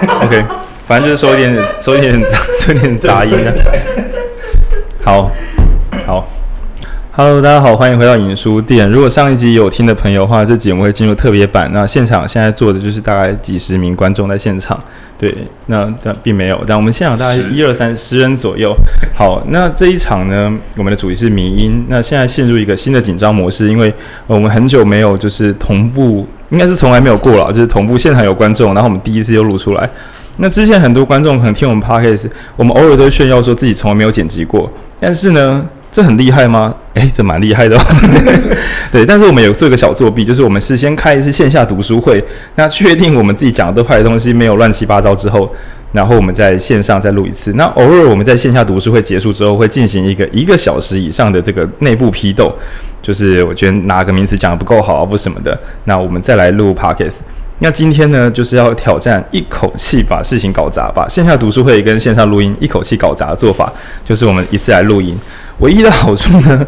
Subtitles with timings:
[0.24, 0.42] OK，
[0.86, 2.18] 反正就是收一点， 收一点，
[2.60, 3.52] 收一点杂音啊。
[5.04, 5.30] 好，
[6.06, 6.28] 好。
[7.12, 8.88] Hello，大家好，欢迎回到影书店。
[8.90, 11.70] 如果上一集有听的朋友的话，这节目会进入特别版。
[11.74, 14.82] 那现场现在坐的就是大概几十名观众在现场。
[15.18, 15.34] 对，
[15.66, 18.74] 那但并没有，但我们现场大概一二三十人左右。
[19.14, 21.84] 好，那这一场呢，我们的主题是迷音。
[21.88, 23.92] 那现在陷入一个新的紧张模式，因为
[24.26, 29.88] 我们很久没有就是同步，应该是从来没有过了，就是同步现场有观众，然后我们第一次就录出来。
[30.36, 35.64] 那之前很多观众可能听我们 Podcast，我们偶尔都会炫耀说自己从来没有剪辑过，但是呢。
[35.92, 36.72] 这很厉害吗？
[36.94, 37.82] 诶， 这蛮厉害的哦。
[38.92, 42.24] 对，但是我们有做一个小作弊，就是我们事先开一次线下读书会，
[42.54, 45.52] 那确定我们自己讲的都快的东西没有乱七八糟之后，
[45.92, 47.52] 然后我们在线上再录一次。
[47.54, 52.54] 那偶尔我们在线下读书会结束之后，会进行一个一个小时以上的这个内部批斗，
[53.02, 57.18] 就是我觉得哪个名词讲的不够好啊，或什么的，那我们再来录 Podcast。
[57.62, 63.70] 那今天呢，就是要挑战一口气把事情搞砸，把线下读书会跟线上录音一口气搞砸的做法，
[64.02, 65.14] 就是我们一次来录音。
[65.58, 66.66] 唯一的好处呢，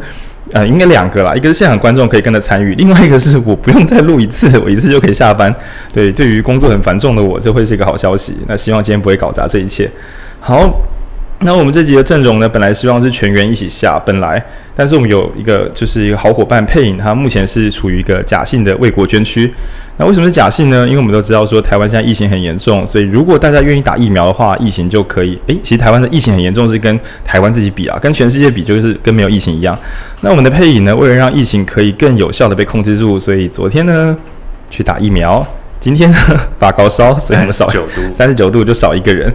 [0.53, 5.55] 呃，应该两个啦，一个是现场观众可以跟着参与，另外一个是我不用再录一次，我一次就可以下班。
[5.93, 8.37] 对，对于工作很繁重的我，这会是一个好消息。
[8.47, 9.91] 那希望今天不会搞砸这一切。
[10.41, 10.71] 好。
[11.45, 14.43] 那我们这集的阵容呢，本来希望是全员一起下，本来，
[14.77, 19.53] 但是我们有一个就是一个好伙伴配影，他目前是处于一个假性的为国捐躯。
[19.97, 20.87] 那为什么是假性呢？
[20.87, 25.37] 因为我们都知道说台湾现在疫情很严重，所以如果大家愿意打疫苗的话，疫情就可以。
[25.49, 29.77] 诶，其实台湾的疫情很严重，是跟台湾自己比啊，跟全世界比就是跟没有疫情一样。
[30.21, 34.17] 那我们的配影呢，为了让疫情可以更有效的被控制住，所以昨天呢
[34.71, 35.45] 去打疫苗。
[35.83, 36.17] 今天呢
[36.61, 39.31] 发高烧，所以我们少九度， 三十九度就少一个人。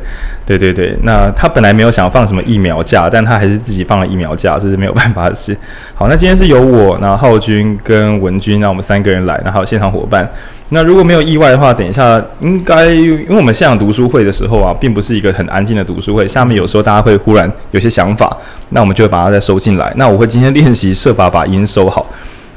[0.45, 5.55] 对对对，那他本来没有想放什么疫苗假，但他还是自己放了疫苗假，这是没有办法的事。
[5.93, 10.25] 好，那今天是由我，然后浩君跟文君，那我们三个人来，然后还有现场伙伴。
[10.69, 18.37] 那如果没有意外的话，等一下应该，因为我们现场读书会的时候啊，并不是一个很安静的读书会，下面有时候大家会忽然有些想法，
[18.69, 19.91] 那我们就会把它再收进来。
[19.97, 22.05] 那我会今天练习设法把音收好。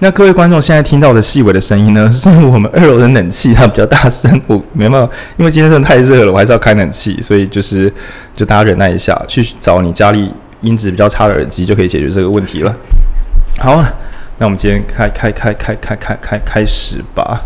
[0.03, 7.93] 那各位观众现在听到的细微的声音呢， 是我们二楼的冷气它比较大声，我没办法，因为今天真的太热了，我还是要开冷气，所以就是
[8.35, 10.31] 就大家忍耐一下，去找你家里
[10.63, 12.75] 音质比较差的耳机就可以解决这个问题了。
[13.59, 13.93] 好啊，
[14.39, 17.43] 那我们今天开开开开开开开开始吧。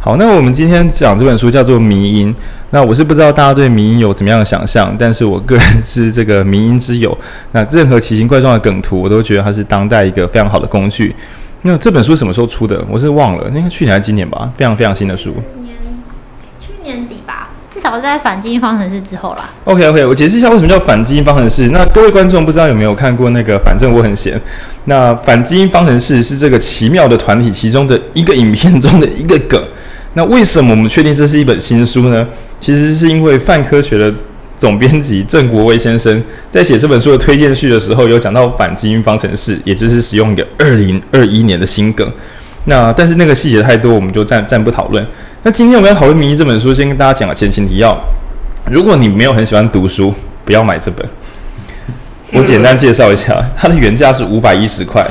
[0.00, 2.32] 好，那我们今天讲这本书叫做《迷音》，
[2.70, 7.14] 那我是不知道大家对迷音有怎么样的想象，但是我个人是这个迷音之友。
[7.52, 11.14] 那任何奇形怪状的梗图，我都觉得它是当代一个非常好的工具。
[11.62, 12.82] 那这本书什么时候出的？
[12.88, 14.50] 我是忘了，应该去年还是今年吧？
[14.56, 15.34] 非常非常新的书。
[15.62, 15.74] 年，
[16.58, 19.50] 去年底吧，至少是在反基因方程式之后啦。
[19.64, 21.68] OK OK，我解释一下为什么叫反基因方程式。
[21.68, 23.58] 那各位观众不知道有没有看过那个？
[23.58, 24.40] 反正我很闲。
[24.86, 29.62] 那反基因方程式是这个奇妙的团体其中的一个影片中的一个梗。
[30.14, 32.26] 那为什么我们确定这是一本新书呢？
[32.58, 34.12] 其实是因为泛科学的。
[34.60, 42.06] 总编辑郑国威先生在写这本书的推荐序的时候，有讲到反基因方程式，也就是使用一个二零二一年的新梗。
[42.66, 45.04] 那但是那个细节太多，我们就暂暂不讨论。
[45.44, 47.98] 那今天我们要讨论《迷因》这本书，先跟大家讲个前情提要。
[48.70, 50.12] 如果你没有很喜欢读书，
[50.44, 51.08] 不要买这本。
[52.32, 55.02] 我简单介绍一下，它的原价是五百一十块。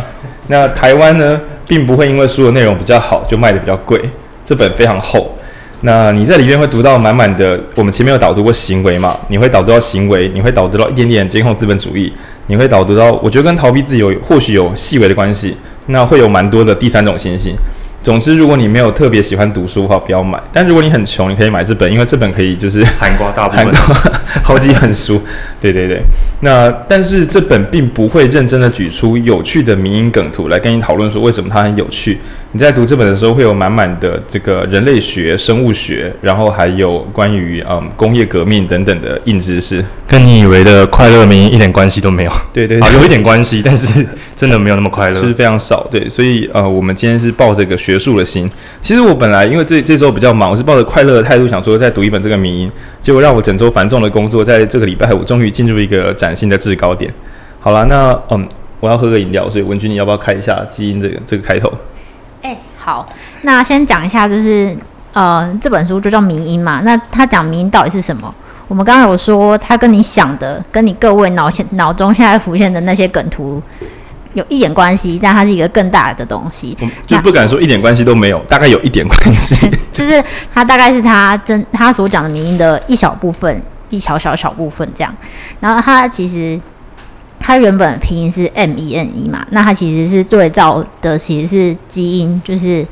[0.46, 4.00] 那台湾呢，并不会因为书的内容比较好，就卖得比较贵。
[4.46, 5.36] 这本非常厚。
[5.82, 9.16] 那你在里面会读到满满的，我们前面有导读过行为嘛？
[9.30, 12.12] 你会导读到行为，你会导读到一点点监控资本主义，
[12.48, 15.56] 你会导读到，我觉得跟逃避自由或许有细微的关系。
[15.92, 17.56] 那会有蛮多的第三种信息。
[18.02, 20.42] 总之，如果你没有特别喜欢读书的话，不要买。
[20.54, 23.74] 但如果你很穷，你可以买这本，因为这本可以就是涵盖大部分，
[24.42, 25.22] 好几本书。
[25.60, 26.02] 对对对。
[26.42, 32.18] 那但是这本并不会认真的举出有趣的民音梗图来跟你讨论说为什么它很有趣。
[32.52, 42.32] 你在读这本的时候会有满满的这个人类学、生物学，然后还有关于嗯工业革命等等的硬知识，跟你以为的快乐迷因一点关系都没有。
[42.52, 44.04] 对对，对，啊，有一点关系，但是
[44.36, 45.86] 真的没有那么快乐，就是非常少。
[45.92, 48.48] 对，所以呃，我们今天是抱着一个学术的心。
[48.82, 57.12] 其实我本来因为这这周比较忙，我是抱着快乐的态度想说再读一本这个迷因，结果让我整周繁重的工作，在这个礼拜我终于进入一个崭新的制高点。
[57.60, 58.48] 好了，那嗯，
[58.80, 61.74] 我要喝个饮料，所以文君你要不要开一下基因这个这个开头？
[62.44, 63.10] 哎、好，
[63.42, 64.78] 那先讲一下，就是
[65.14, 66.82] 呃，这本书就叫迷因嘛。
[66.86, 68.32] 那他讲迷因到底是什么？
[68.68, 73.60] 我们刚刚有说，他跟你想的，跟你各位脑现脑中现在浮现的那些梗图。
[74.34, 76.78] 有一点关系，但它是一个更大的东西，
[77.08, 79.56] 就不敢说一点关系都没有，大概有一点关系。
[79.92, 80.24] 就是
[80.54, 85.16] 它大概是他真他所讲的民音的一小部分，一小小小部分这样。
[85.60, 86.60] 然后它其实
[87.40, 92.86] 它原本的拼音是 M E N E 嘛，那它其实是对照的其实是基因，就是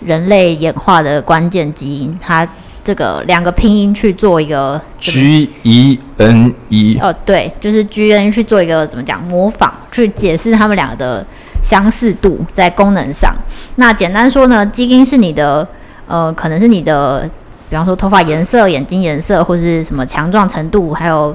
[0.00, 2.16] 人类演化的关键基因。
[2.22, 2.46] 它
[2.84, 11.26] 这个两个拼音去做一个 G E N E 哦，对，就是 G N 去做一个怎么讲模仿，去解释他们两个的
[11.62, 13.34] 相似度在功能上。
[13.76, 15.66] 那简单说呢，基因是你的
[16.06, 17.28] 呃，可能是你的，
[17.70, 21.34] 比方说头发颜色、眼睛颜色，或者是什么强壮程度，还有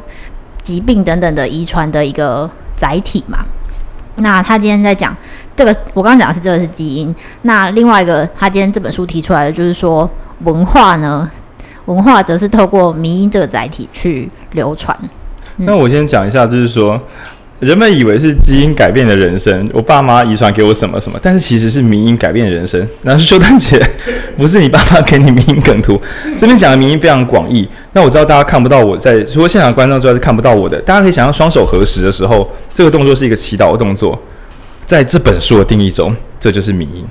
[0.62, 3.40] 疾病等等的遗传的一个载体嘛。
[4.18, 5.16] 那他今天在讲
[5.56, 7.14] 这个，我刚刚讲的是这个是基因。
[7.42, 10.10] 那另外一个，他今天这本书提出来的就是说，
[10.44, 11.30] 文化呢，
[11.86, 14.98] 文化则是透过迷因这个载体去流传。
[15.58, 17.02] 那我先讲一下，就是说，
[17.60, 22.88] 人们以为是基因改变的人生，我爸妈遗传给我什么什么，但是其实是迷因改变人生。
[23.02, 23.78] 那是修丹姐，
[24.38, 26.00] 不是你爸妈给你迷因梗图，
[26.38, 27.68] 这边讲的迷因非常广义。
[27.92, 32.50] 那我知道大家看不到我在，除了现场观众之外是看不到我的，大家可以想象双手合十的时候。
[32.74, 34.18] 这个动作是一个祈祷的动作，
[34.86, 37.06] 在这本书的定义中，这就是迷因。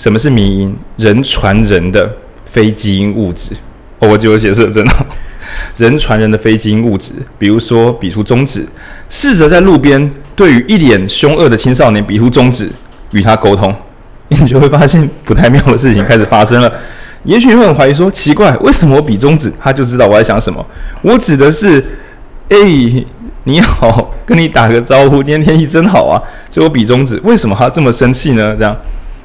[0.00, 0.74] 什么是迷因？
[0.96, 2.10] 人传人的
[2.46, 3.50] 非基因物质。
[3.98, 5.04] 哦，我记得我解释的真好。
[5.76, 8.66] 人传人的非基因物质，比如说比出中指，
[9.10, 12.70] 试着在路边对于一脸凶恶的青少年比出中指，
[13.12, 13.74] 与他沟通，
[14.28, 16.72] 你就会发现不太妙的事情开始发生了。
[17.24, 20.64] 也许你会很怀疑说，奇怪，为什么我比中指，他就知道我在想什么？
[21.02, 21.84] 我指的是
[22.48, 23.06] A。
[23.44, 25.22] 你好，跟你打个招呼。
[25.22, 26.20] 今天天气真好啊，
[26.50, 27.18] 所以我比中指。
[27.24, 28.54] 为什么他这么生气呢？
[28.56, 28.76] 这样，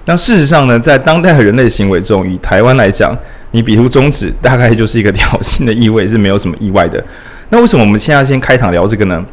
[0.05, 3.17] 那事实上呢，在当代的人类行为中，以台湾来讲，
[3.51, 7.03] 你比出中指，大概就是一个挑衅的意味，是没有什么意外的。
[7.49, 9.23] 那为什么我们现在先开场聊这个呢？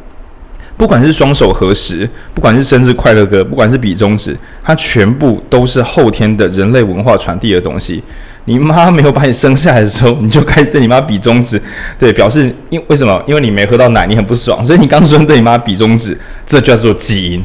[0.75, 8.03] 不管是双手合十，不管是生日快乐歌，不管是比中指，它全部都是后天的人类文化传递的东西。
[8.45, 11.61] 你妈没有把你生下来的时候，你就开始对你妈比中指，
[11.99, 13.23] 对，表示因为什么？
[13.27, 16.17] 因为你没喝到奶，你很不爽，所以你刚说对你妈比中指，
[16.47, 17.43] 这叫做基因，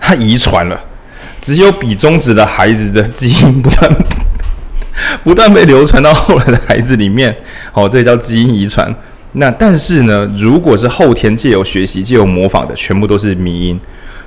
[0.00, 0.80] 它遗传了。
[1.42, 3.90] 只有比中指的孩子的基因不断
[5.24, 7.34] 不断被流传到后来的孩子里面，
[7.74, 8.94] 哦，这叫基因遗传。
[9.32, 13.80] 那但是呢，如果是后天借由学习、借由模仿的，全部都是迷因。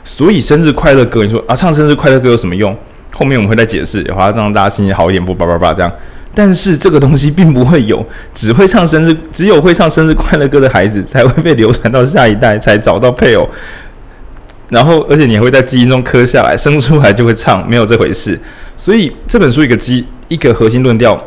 [0.04, 2.76] 所以生日快乐歌，你说啊，唱生日快乐歌有什么用？
[3.12, 5.92] 后面我们会再解释，好让大家心情好一点，不叭叭叭这样。
[6.34, 13.48] 但是这个东西并不会有，只会唱生日，只有会唱生日快乐歌的孩子才会被流传到下一代，才找到配偶。
[14.70, 18.40] 然后，而且你还会在基因中刻下来，生出来就会唱，没有这回事。
[18.76, 21.18] 所以这本书一个基一个核心论调，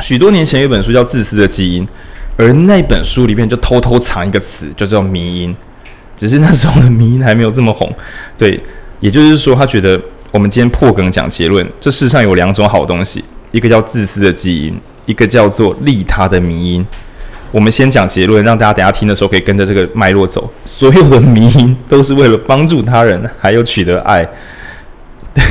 [0.00, 1.86] 许多年前有一本书叫《自私的基因》，
[2.36, 5.56] 而那本书里面就偷偷藏一个词，就叫迷因。
[6.16, 7.92] 只是那时候的迷因还没有这么红。
[8.36, 8.60] 对，
[9.00, 10.00] 也就是说，他觉得。
[10.30, 16.86] 我们今天破梗讲结论，这世上有两种好东西，一个叫自私的基因，一个叫做利他的迷因。
[17.50, 20.50] 我们先讲结论，让大家等下听的时候可以跟着这个脉络走。
[20.64, 24.26] 所有的迷因都是为了帮助他人， 还有取得爱。
[25.34, 25.42] 对，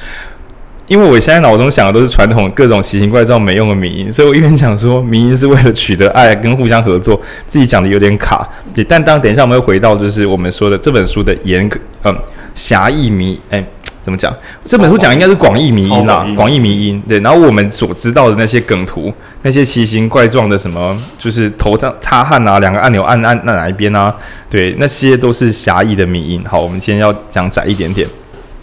[0.86, 8.48] 因为我现在脑中想的都是传统各种奇形怪状没用的迷因，所以我一边讲说迷因是为了取得爱跟互相合作，自己讲的有点卡。
[8.74, 12.16] 对，但当等一下我们会回到就是我们说的这本书的严格嗯
[12.54, 13.64] 狭义迷哎。
[14.04, 14.32] 怎么讲？
[14.60, 17.00] 这本书讲应该是广义迷因啦，广义迷因。
[17.08, 19.10] 对，然后我们所知道的那些梗图，
[19.40, 24.14] 那些奇形怪状的什么，就是头上擦汗啊，两个按钮按按按哪一边啊？
[24.50, 26.44] 对，那些都是狭义的迷因。
[26.44, 28.06] 好，我们今天要讲窄一点点。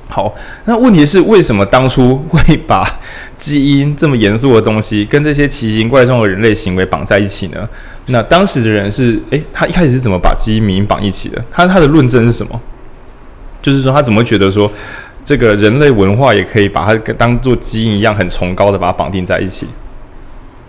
[0.08, 0.32] 好，
[0.66, 2.86] 那问题是为什么当初会把
[3.36, 7.68] 基因这么严肃的东西跟这些奇形怪状的人类行为绑在一起呢？
[8.08, 11.44] 那当时的人是，诶，他一开始是怎么把基因迷因绑一起的？
[11.52, 12.62] 他他的论证是什么？
[13.62, 14.70] 就是说他怎么觉得说？
[15.24, 19.68] 这个人类文化也可以把它当做基因一样很崇高的把它绑定在一起。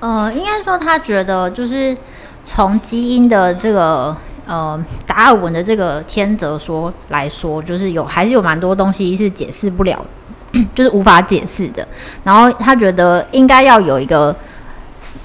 [0.00, 1.96] 呃，应该说他觉得就是
[2.44, 4.14] 从基因的这个
[4.46, 10.04] 呃达尔文的这个天择说来说，就是有还是有蛮多东西是解释不了，
[10.74, 11.86] 就是无法解释的。
[12.22, 14.34] 然后他觉得应该要有一个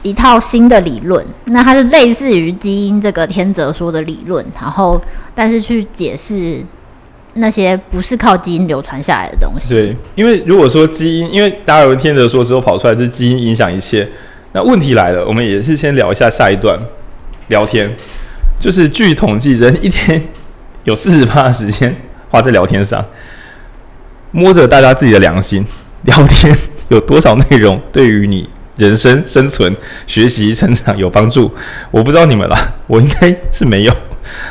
[0.04, 5.02] 一套新的理论，那它是类似于基因这个天择说的理论，然后
[5.36, 6.64] 但是去解释。
[7.38, 9.74] 那些不是靠基因流传下来的东西。
[9.74, 14.08] 对，因为如果说基因，因为达尔文天德说之后跑出来就是基因影响一切。
[14.53, 16.79] 那问题来了，我们也是先聊一下下一段
[17.48, 17.89] 聊天，
[18.60, 20.22] 就是据统计，人一天
[20.86, 21.96] 有四十趴的时间
[22.29, 23.06] 花在聊天上，
[24.32, 25.63] 摸着大家自己的良心，
[26.03, 26.56] 聊天
[26.88, 29.75] 有多少内容对于你人生生存、
[30.08, 31.51] 学习、成长有帮助？
[31.91, 33.94] 我不知道你们啦，我应该是没有。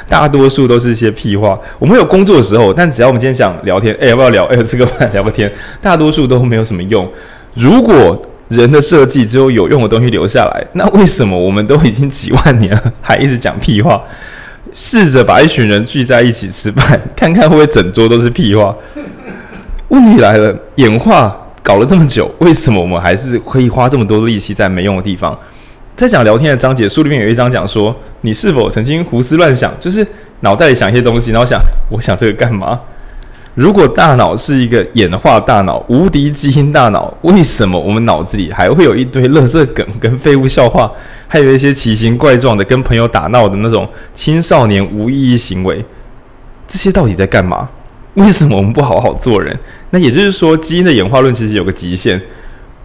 [0.08, 1.58] 大多数都是一些屁话。
[1.78, 4.44] 我们有工作的时候，但只要我们今天想聊天，哎，要不要聊？
[4.46, 5.50] 哎，吃个饭，聊个天。
[5.80, 7.08] 大多数都没有什么用。
[7.54, 14.02] 如果人的设计只有有用的东西留下来，那为什么我们都已经几万年了，还一直讲屁话？
[14.72, 18.74] 试着把一群人聚在一起吃饭，看看会不会整桌都是屁话。
[19.88, 25.38] 问题来了，演化搞了这么久，为什么我们还是可以花这么多力气在没用的地方？
[25.96, 30.06] 在讲聊天的章节，书里面有一章讲说，你是否曾经胡思乱想，就是
[30.40, 31.58] 脑袋里想一些东西，然后想，
[31.90, 32.78] 我想这个干嘛？
[33.54, 40.92] 如果大脑是一个演化大脑、无敌基因大脑，为什么我们脑子里还会有一堆垃圾梗跟废物笑话，
[41.26, 45.82] 还有一些奇形怪状的跟朋友打闹的那种青少年无意义行为？
[46.68, 47.70] 这些到底在干嘛？
[48.16, 49.58] 为什么我们不好好做人？
[49.88, 52.20] 那也就是说，基因的演化论其实有个极限。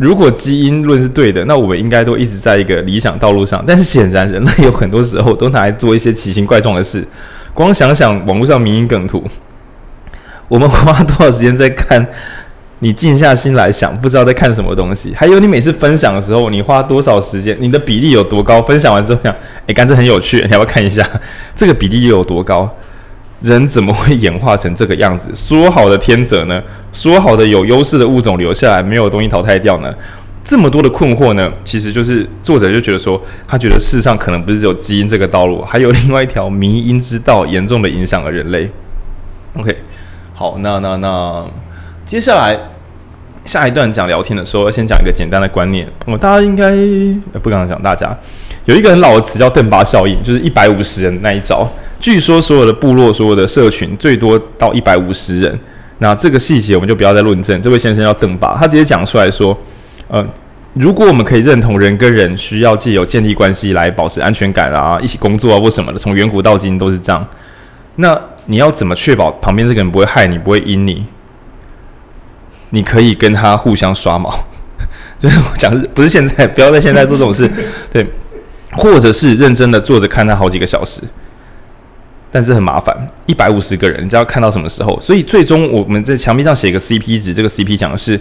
[0.01, 3.63] 如果基因论是对的，那我们应该都一直在一个理想道路上。
[3.67, 7.07] 但是显然，人类有很多时候都拿来做一些奇形怪状的事。
[7.53, 9.23] 光想想网络上迷因梗图，
[10.49, 12.03] 我们花多少时间在看？
[12.79, 15.13] 你静下心来想，不知道在看什么东西。
[15.15, 17.55] 还有，你每次分享的时候，你花多少时间？
[17.59, 18.59] 你的比例有多高？
[18.59, 19.31] 分享完之后想，
[19.67, 21.07] 诶，干这很有趣，你要不要看一下？
[21.55, 22.67] 这个比例又有多高？
[23.41, 25.29] 人怎么会演化成这个样子？
[25.35, 26.61] 说好的天择呢？
[26.93, 29.93] 说好的有优势的物种留下来，没有东西淘汰掉呢？
[30.43, 31.49] 这么多的困惑呢？
[31.63, 38.69] 其实就是作者就觉得说，他觉得世上可能不是只有基因这个道路，还有另外一条迷因之道，严重的影响了人类。
[39.53, 39.77] OK，
[40.33, 41.45] 好，那那那
[42.05, 42.57] 接下来
[43.45, 45.87] 下一段讲聊天的时候，先讲一个简单的观念。
[46.05, 46.71] 我、哦、大家应该
[47.39, 48.15] 不敢讲，大家
[48.65, 51.67] 有一个很老的词叫邓巴效应，就是一百五十人那一招。
[52.01, 55.59] 据说所有的部落、所有的社群最多到一百五十人。
[55.99, 57.61] 那这个细节我们就不要再论证。
[57.61, 59.55] 这位先生叫邓巴，他直接讲出来说
[60.09, 60.25] ：“呃，
[60.73, 67.23] 如果我们可以认同人跟人需要借由建立关系来保持安全感啊，一起工作啊或什么的，从远古到今都是这样。
[67.97, 71.05] 那你要怎么确保旁边这个人不会害你、不会阴你？
[72.71, 74.33] 你可以跟他互相刷毛，
[75.19, 77.47] 就是我讲不是现在，不要在现在做这种事，
[77.93, 78.03] 对，
[78.71, 81.03] 或者是认真的坐着看他好几个小时。”
[82.31, 82.95] 但是很麻烦，
[83.25, 84.97] 一百五十个人，你知道看到什么时候？
[85.01, 88.19] 所以最终我们在墙壁上写一个 CP 值，这个 CP 讲的是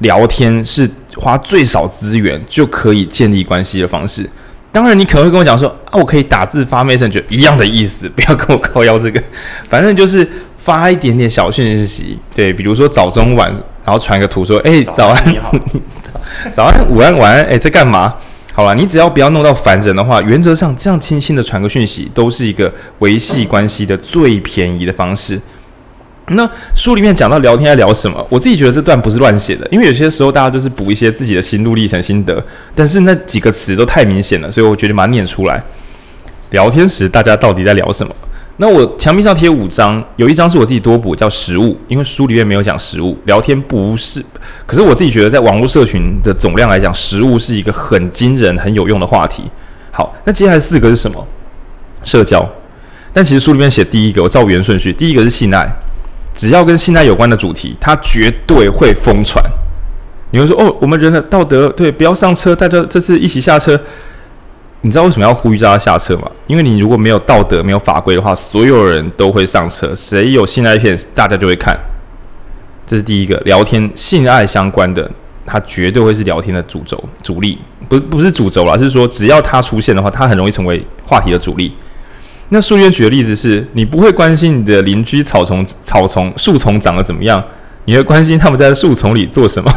[0.00, 4.28] 聊天是花最少资源就可以建立关系的方式。
[4.72, 9.22] 当然，你可能会跟我讲说啊，我可以打字发 message，一样的意思，不要跟我靠腰这个，
[9.70, 13.50] 反正就是发一点点小讯息，对，比如说早中晚，
[13.84, 15.34] 然后传个图说，哎，早安，
[16.52, 18.14] 早安， 午安，晚安，哎，在干嘛？
[18.56, 25.38] 好了，你只要不要弄到烦人的话，原则上这样轻轻的传个讯息，都是一个维系关系的最便宜的方式。
[26.28, 28.26] 那书里面讲到聊天在聊什么？
[28.30, 32.42] 我自己觉得这段不是乱写的，因为有些时候大家就是补一些自己的心路历程心得，
[32.74, 35.62] 但是那几个词都太明显了，所以我决定把它念出来。
[36.52, 38.14] 聊天时大家到底在聊什么？
[38.58, 43.14] 那我墙壁上贴五张，有一张是我自己多补，叫食物，因为书里面没有讲食物。
[43.24, 44.24] 聊天不是，
[44.64, 49.42] 可是我自己觉得，在网络社群的总量来讲，食物是一个很惊人、很有用的话题。
[49.90, 51.26] 好，那接下来四个是什么？
[52.02, 52.48] 社交。
[53.12, 55.70] 但其实书里面写第一个，我照原顺序，第一个是信赖。
[56.34, 59.44] 只要跟信赖有关的主题，它绝对会疯传。
[60.30, 63.78] 你会说，哦，我们人的道德，对，不要上车，大家这次一起下车。
[64.82, 66.30] 你知道为什么要呼吁大家下车吗？
[66.46, 69.92] 因为你如果没有道德、没有法规的话，所有人都会上车。
[69.94, 71.76] 谁有性爱片，大家就会看。
[72.86, 75.10] 这是第一个聊天性爱相关的，
[75.44, 81.72] 它绝对会是聊天的主轴、主力，不不是主轴啦，是说只要它出现的话，它很容易成为话题的主力。
[82.50, 87.42] 那书里举的例子是，你不会关心你的邻居草丛、草丛、树丛长得怎么样，
[87.86, 89.72] 你会关心他们在树丛里做什么。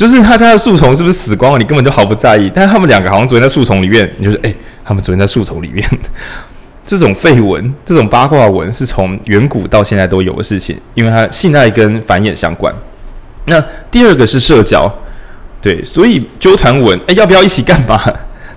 [0.00, 1.58] 就是他家的树丛是不是死光了？
[1.58, 2.50] 你根本就毫不在意。
[2.54, 5.86] 但是他们两个好像昨天在树丛里面，你就是诶、他们昨天在树丛里面。
[6.86, 12.74] 这种废文，这种八卦文是从远古到现在都有的事情，因为它性爱跟繁衍相关。
[13.44, 14.90] 那第二个是社交，
[15.60, 18.00] 对，所以揪团文，诶、要不要一起干嘛？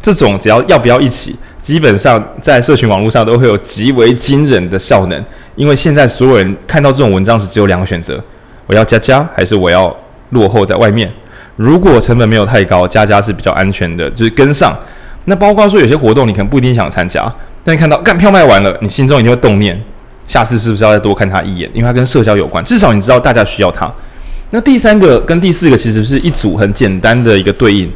[0.01, 5.25] 这种只要要不要一起，基本上在社群网络上都会有极为惊人的效能。
[5.57, 8.23] 因为现在所有人看到这种文章时，只有两个选择：
[8.65, 9.93] 我要加加，还是我要
[10.29, 11.11] 落后在外面？
[11.55, 14.77] 如果成本没有太高，加加是比较安全的，就是跟上。
[15.25, 17.31] 那包括说有些活动你可能不一定想参加，
[17.63, 19.81] 但看到干票卖完了，你心中一定会动念，
[20.27, 21.69] 下次是不是要再多看他一眼？
[21.73, 23.89] 因为它跟社交有关，至少你知道大家需要它。
[24.49, 27.89] 那第三个跟第四个其实是一组很简单的一个对应，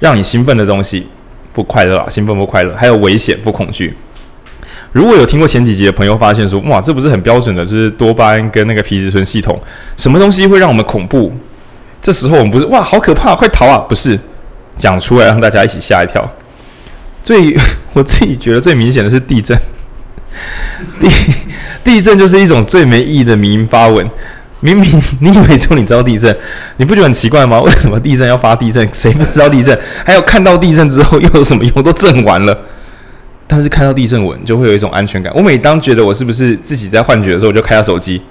[0.00, 1.06] 让你兴奋的东西
[1.52, 3.94] 不快乐啊，兴奋不快乐，还有危险不恐惧。
[4.92, 9.58] 如果有听过前几集的朋友发现说，哇，这不是很标准的，就是多巴胺跟那个皮质醇系统，
[9.96, 11.32] 什么东西会让我们恐怖？
[12.06, 13.78] 这时候我们不是哇，好可怕，快逃啊！
[13.78, 14.16] 不是
[14.78, 16.24] 讲出来让大家一起吓一跳。
[17.24, 17.52] 最
[17.94, 19.58] 我自己觉得最明显的是地震。
[21.00, 21.10] 地
[21.82, 24.08] 地震就是一种最没意义的迷因发文。
[24.60, 24.88] 明明
[25.20, 26.32] 你以为只有你知道地震，
[26.76, 27.60] 你不觉得很奇怪吗？
[27.60, 28.88] 为什么地震要发地震？
[28.94, 29.76] 谁不知道地震？
[30.04, 31.82] 还有看到地震之后又有什么用？
[31.82, 32.56] 都震完了，
[33.48, 35.32] 但是看到地震文就会有一种安全感。
[35.34, 38.22] 我每当觉得我是不是自己在幻觉的时候，我就开下手机。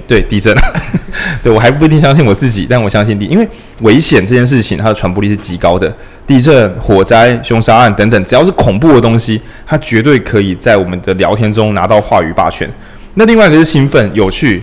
[0.08, 0.54] 对，地震，
[1.42, 3.46] 对我还不一定相信我自己，但我相信地，因为
[3.80, 5.94] 危险这件事情，它的传播力是极高的。
[6.26, 12.66] 地震、火灾、凶杀案等等，只要是恐怖的东西，它绝对可以在我们的聊天中拿到话语霸权。
[13.14, 14.62] 那另外一个是兴奋、有趣，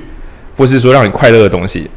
[0.55, 1.88] 或是说让你快乐的东西，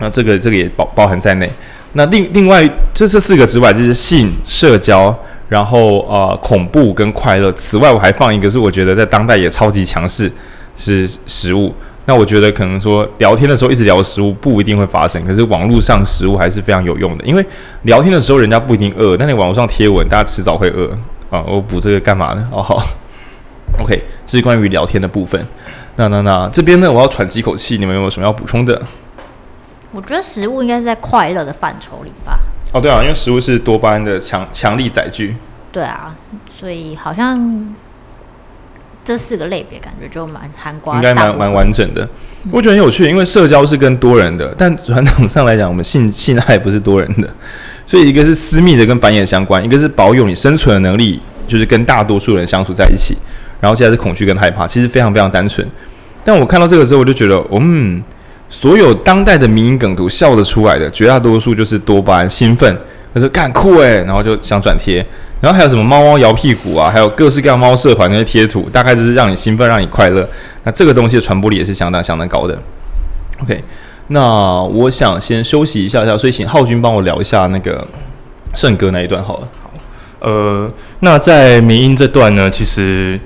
[0.00, 1.48] 那这个这个也包包含在内。
[1.94, 5.16] 那另另外这这四个之外，就是性、社交，
[5.48, 7.50] 然后呃恐怖跟快乐。
[7.52, 10.30] 此外，我还放一个是我觉得在当代也超级强势，
[10.76, 11.72] 是食物。
[12.08, 17.46] 那我觉得可能说聊天的时候一直聊食物不一定会发生，可是网络上食物还是非常有用的，因为
[17.82, 20.90] 聊天的时候人家不一定饿，但你网络上贴文，大家迟早会饿
[21.28, 21.44] 啊。
[21.46, 22.48] 我补这个干嘛呢？
[22.50, 22.82] 哦好
[23.78, 25.46] ，OK，这是关于聊天的部分。
[25.96, 28.80] 那那那这边呢，我要喘几口气，你们有没有什么要补充的？
[29.92, 32.38] 我觉得食物应该是在快乐的范畴里吧。
[32.72, 35.36] 哦对啊，因为食物是多巴胺的强强力载具。
[35.70, 36.16] 对啊，
[36.50, 37.74] 所以好像。
[39.08, 42.06] 这四个类别感觉就蛮涵盖，应该蛮蛮完整的。
[42.50, 47.26] 我觉得很有趣，因为社交是跟多人的，但传统上来讲，我们性性爱不是多人的，
[47.86, 53.16] 所以一个是私密的，跟繁衍相关；一个是保有你生存的能力，就是跟大多数人相处在一起。
[53.62, 55.66] 然后现在是恐惧跟害怕，其实非常非常单纯。
[56.22, 58.02] 但我看到这个时候，我就觉得，嗯，
[58.50, 62.76] 所有当代的民营梗图笑得出来的，绝大多数就是多巴胺兴奋，
[63.14, 65.02] 他说干酷诶，然后就想转贴。
[65.40, 70.28] 然后还有什么猫猫摇屁股啊，还有各式各样猫社团那些贴图，大概就是让你兴奋，让你快乐。
[70.64, 72.58] 那这个东西的传播力也是相当相当高的。
[73.42, 73.62] OK，
[74.08, 77.86] 那我想先休息一下下，所以请浩君帮我聊一下那个
[78.56, 79.48] 圣歌那一段好了。
[80.18, 80.68] 呃，
[81.00, 83.20] 那在迷因这段呢，其实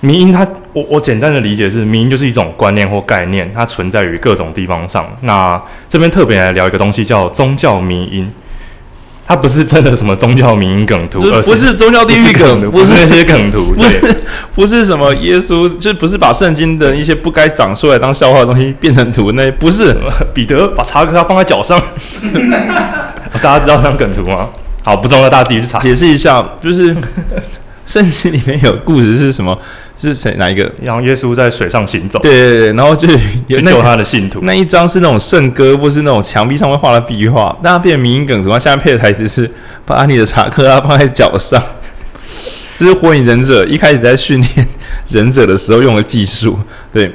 [0.00, 5.08] 迷因它，我我简单的理解是，迷因就是一种观念或概念，它存在于各种地方上。
[5.20, 8.28] 那这边特别来聊一个东西，叫宗教迷因。
[9.30, 14.16] 它不是真的什么宗教迷因梗图，不是宗教地狱梗，不是那些梗图，不是
[14.52, 19.96] 不是什么耶稣，就不是把圣经的一些不该长出来当笑话的东西变成图，那不是
[20.34, 21.80] 彼得把查克他放在脚上，
[23.40, 24.48] 大家知道那张梗图吗？
[24.82, 25.78] 好，不重要，大家自己去查。
[25.78, 26.92] 解释一下，就是
[27.90, 29.58] 圣经里面有故事是什么？
[29.98, 30.32] 是谁？
[30.38, 30.72] 哪一个？
[30.80, 32.20] 然后耶稣在水上行走。
[32.20, 34.38] 对对对，然后就去救他的信徒。
[34.44, 39.50] 那一张是那种圣歌，或是那种墙壁上面画的壁画，但它变成迷因梗什么下面配的台词是
[39.84, 41.60] ：“把你的查克拉放在脚上。”
[42.78, 44.66] 这是火影忍者一开始在训练
[45.08, 46.56] 忍者的时候用的技术。
[46.92, 47.12] 对。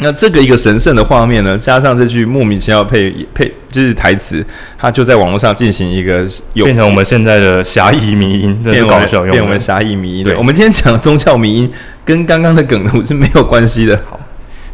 [0.00, 4.46] 那这个一个神圣的画面呢，加上这句莫名其妙配配就是台词，
[4.78, 10.24] 它就在网络上进行一个有变成我们现在的狭义迷音，这是搞笑用的，变为侠义迷音。
[10.24, 11.72] 对，我们今天讲的宗教迷音
[12.04, 14.00] 跟刚刚的梗图是没有关系的。
[14.08, 14.20] 好，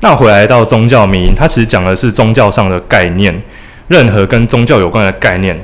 [0.01, 3.43] 那回来到宗教迷音，它其实讲的是宗教上的概念，
[3.87, 5.59] 任何跟宗教有关的概念，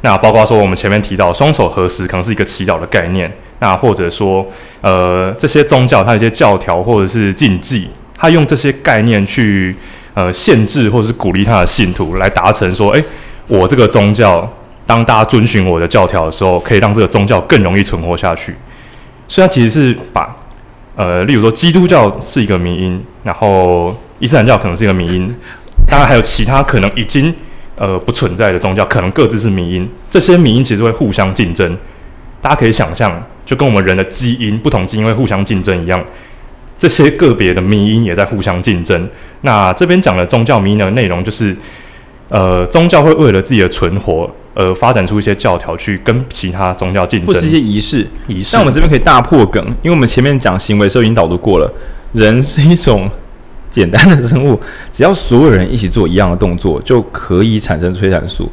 [0.00, 4.46] 那包括说我们前面提到双手合十可能是一个祈祷的概念，那或者说
[4.80, 7.88] 呃这些宗教它有一些教条或者是禁忌。
[8.22, 9.74] 它用这些概念去
[10.20, 13.02] 呃限制或者是鼓励他的信徒来达成说，诶，
[13.46, 14.46] 我这个宗教，
[14.86, 18.54] 当大家遵循我的教条的时候，可以让这个宗教更容易存活下去。
[19.26, 20.36] 所以，他其实是把
[20.96, 25.34] 呃，例如说基督教是一个迷因，然后伊斯兰教可能是一个迷因，
[25.86, 27.34] 当然还有其他可能已经
[27.76, 29.88] 呃不存在的宗教，可能各自是迷因。
[30.10, 31.78] 这些迷因其实会互相竞争。
[32.42, 33.10] 大家可以想象，
[33.46, 36.04] 就跟我们人的基因不同基因会互相竞争一样。
[36.80, 39.06] 这些个别的迷因也在互相竞争。
[39.42, 41.54] 那这边讲的宗教迷因的内容就是，
[42.30, 48.06] 呃，宗教会为了自己的存活而发展出一些教条去跟其他宗教竞争，或是一些仪式。
[48.28, 48.56] 仪式。
[48.56, 51.70] 那我们这边可以大破梗，因为我们前面讲行为的时候已经导读过了，
[52.14, 53.06] 人是一种
[53.70, 54.58] 简单的生物，
[54.90, 58.48] 只要所有人一起做一样的动作，就可以产生催产素。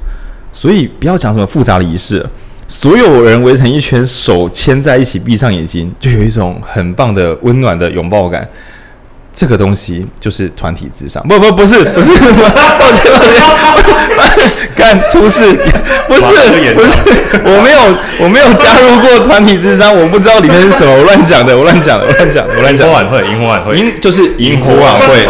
[0.52, 2.30] 所以不要讲什么复杂的仪式了。
[2.68, 8.48] 所有人围成一圈，手牵在一起，闭上眼睛，就有一种很棒的温暖的拥抱感。
[9.34, 15.54] 这个东西就是团体智商，不不不是不是，抱歉抱歉，干出事，
[16.08, 16.22] 不是
[16.74, 16.90] 不是，
[17.44, 22.90] 我没有我没有加入过团体智商，我不知道里面是什么，我乱讲的，我乱讲的，我乱讲的，我乱讲。
[22.92, 25.28] 晚会，萤火晚会，萤就是萤火晚会。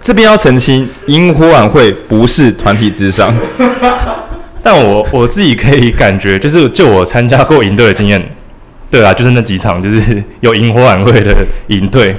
[0.00, 3.34] 这边要澄清，萤火晚会不是团体智商。
[4.70, 8.22] 但我我自己可以感觉，就是就我参加过营队的经验，
[8.90, 11.34] 对啊，就是那几场，就是 有萤火晚会的
[11.68, 12.14] 营队，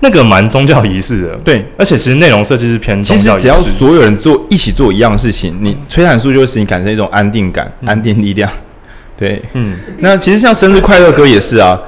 [0.00, 3.42] 那个蛮宗教仪式的，对，而且其实内容设计是偏宗教仪式。
[3.42, 8.50] 其实只要所有人做一起做一样的事情，你催产素就会使你产生一种安定感、嗯、安定力量。
[9.14, 11.78] 对，嗯，那其实像生日快乐歌也是啊，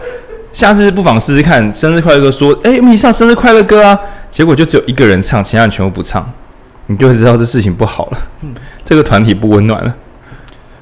[0.53, 3.99] 下次不妨试试看生日快乐歌，说，哎，我们唱生日快乐歌啊，
[4.31, 6.31] 结果就只有一个人唱，其他人全部不唱，
[6.89, 8.19] 你就会知道这事情不好了，
[8.85, 9.97] 这个团体不温暖了。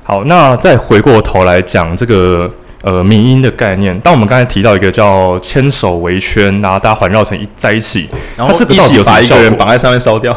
[0.03, 2.51] 好，那再回过头来讲这个
[2.83, 3.99] 呃民因的概念。
[4.01, 9.37] 当我们刚才提到一个叫牵手围圈，然后大家环绕成一在一起，然后这个到底有什么效果？
[9.37, 10.37] 把一个人绑在上面烧掉。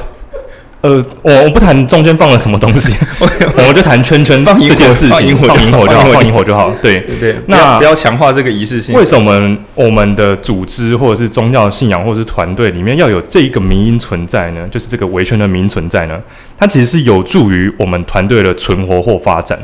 [0.84, 2.94] 呃，我我不谈中间放了什么东西，
[3.56, 6.70] 我们就谈圈圈放这件事情，放萤火，放萤火就好，放萤火就好。
[6.82, 8.94] 对对对，那不要强化这个仪式性。
[8.94, 14.68] 为什么我们的组织或者是宗教信仰或者是团队里面要有这一个迷因存在呢？
[14.70, 16.22] 就是这个围圈的迷因存在呢？
[16.58, 19.58] 它其实是有助于我们团队的存活或发展。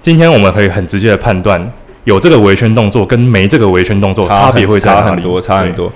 [0.00, 1.60] 今天我们可以很直接的判断，
[2.04, 5.92] 有这个围圈动作跟没这个围圈动作差别会差很多，差很多。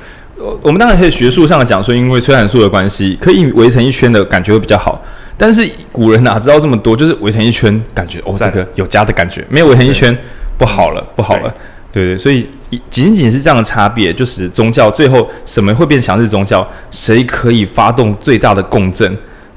[0.63, 5.01] 我们当然可以学术上讲说，因为催产素的关系，可以围成一圈的感觉会比较好。
[5.39, 6.97] 但是古人哪知道这么多？
[6.97, 9.45] 就是围成一圈，感觉哦，这个有家的感觉。
[9.49, 10.17] 没有围成一圈，
[10.59, 11.55] 不好了，不好了。
[11.93, 12.49] 对对，所以
[12.91, 16.67] 仅仅是这样的差别，就是宗教最后什么会变强势宗教？
[16.91, 19.17] 谁可以发动最大的共振，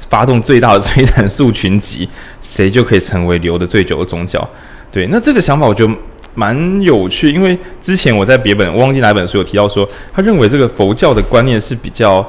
[0.09, 2.07] 发动最大的 催产素群集，
[2.41, 4.47] 谁就可以成为留的最久的宗教。
[4.91, 5.93] 对，那这个想法我觉得。
[6.35, 12.21] 蛮有趣，因为之前我在别本我忘记哪本书有提到说，他认为这个佛教的观念是比较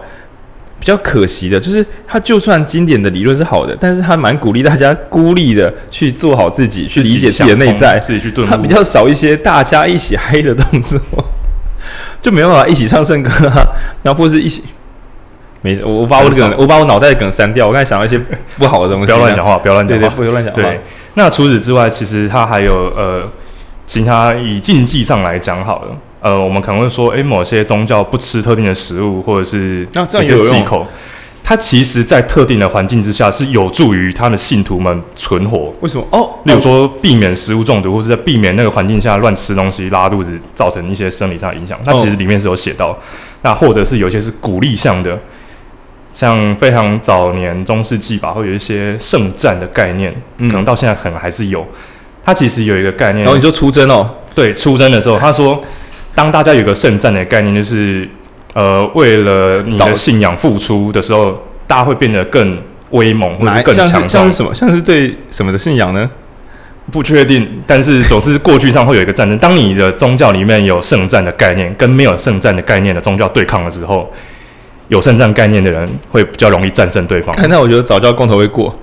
[0.79, 8.51] 比较可惜的，就是他就算经典的理论是好的，但是他蛮鼓励大家孤立的去做好自己，去理解自己的内在，自己去顿悟。
[8.51, 11.01] 他比较少一些大家一起嗨的动作，
[12.21, 13.66] 就没办法一起唱圣歌啊，
[14.05, 14.62] 然后或是一起
[15.62, 18.21] 没事，我我把我的梗，我把我脑袋的梗删掉，我刚才想到一些
[18.57, 20.62] 不好的东西，不要乱讲话，不要乱讲话，对对，不要乱讲话。
[20.62, 20.81] 对，
[21.14, 23.29] 那除此之外，其实他还有呃。
[23.87, 30.85] 其他以禁忌上来讲好了，呃，我们可能会说，诶，某些宗教不吃特定的食物，或者是那这样有忌口，
[31.44, 35.72] 它其实，在特定的环境之下，是有助于他的信徒们存活。
[35.81, 36.05] 为什么？
[36.11, 41.79] 哦，例如说，避免食物中毒，或者在避免那个环境下乱吃东西、拉肚子，造成一些生理上的影响。
[41.87, 42.99] 那其实里面是有写到，
[43.42, 45.16] 那或者是有些是鼓励向的，
[46.11, 51.64] 像非常早年中世纪吧，会有一些圣战的概念，可能到现在可能还是有。
[52.26, 55.62] 他其实有一个概念，然后你说出征哦，对，出征的时候，他说，
[56.12, 58.08] 当大家有个圣战的概念，就是
[58.52, 62.60] 呃，为了你的信仰付出的时候，大家会变得更
[62.90, 64.08] 威猛，或者更强壮。
[64.08, 64.52] 像是什么？
[64.52, 66.10] 像是对什么的信仰呢？
[66.90, 69.38] 不确定，但是总是过去上会有一个战争。
[69.38, 74.12] 当你的宗教里面有圣战的概念，跟没有圣战的概念的宗教对抗的时候，
[74.88, 77.32] 有圣战概念的人会比较容易战胜对方。
[77.48, 78.76] 那我觉得早教公投会过，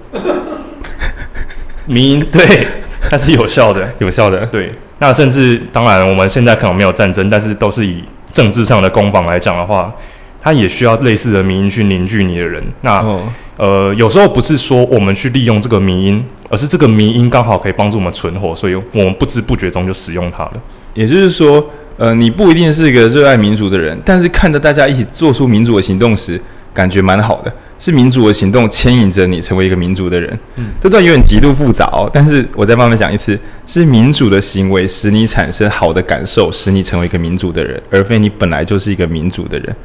[1.88, 2.68] 民对。
[3.14, 4.44] 它是有效的，有效的。
[4.48, 9.94] 对，那甚至当然，我们现在可能没有战争，但是都是以政治上的攻防来讲的话，
[10.42, 12.64] 它也需要类似的迷因去凝聚你的人。
[12.82, 13.22] 那、哦、
[13.58, 20.54] 呃，有时候不是说我们去利用这个迷因，而是这个迷因刚好可以帮助我们存活，所以我们不知不觉中就使用它了。
[20.96, 21.64] 也就是说，
[21.98, 26.42] 呃，你不一定是一个热爱民主的人，但是看着大家一起做出民主的行动时，
[26.74, 27.54] 感觉蛮好的。
[27.84, 39.76] 是民主的行动牵引着你成为一个民主的人，嗯，这段有点极度复杂哦，但是我再慢慢讲一次，是民主的行为使你产生好的感受，使你成为一个民主的人，而非你本来就是一个民主的人。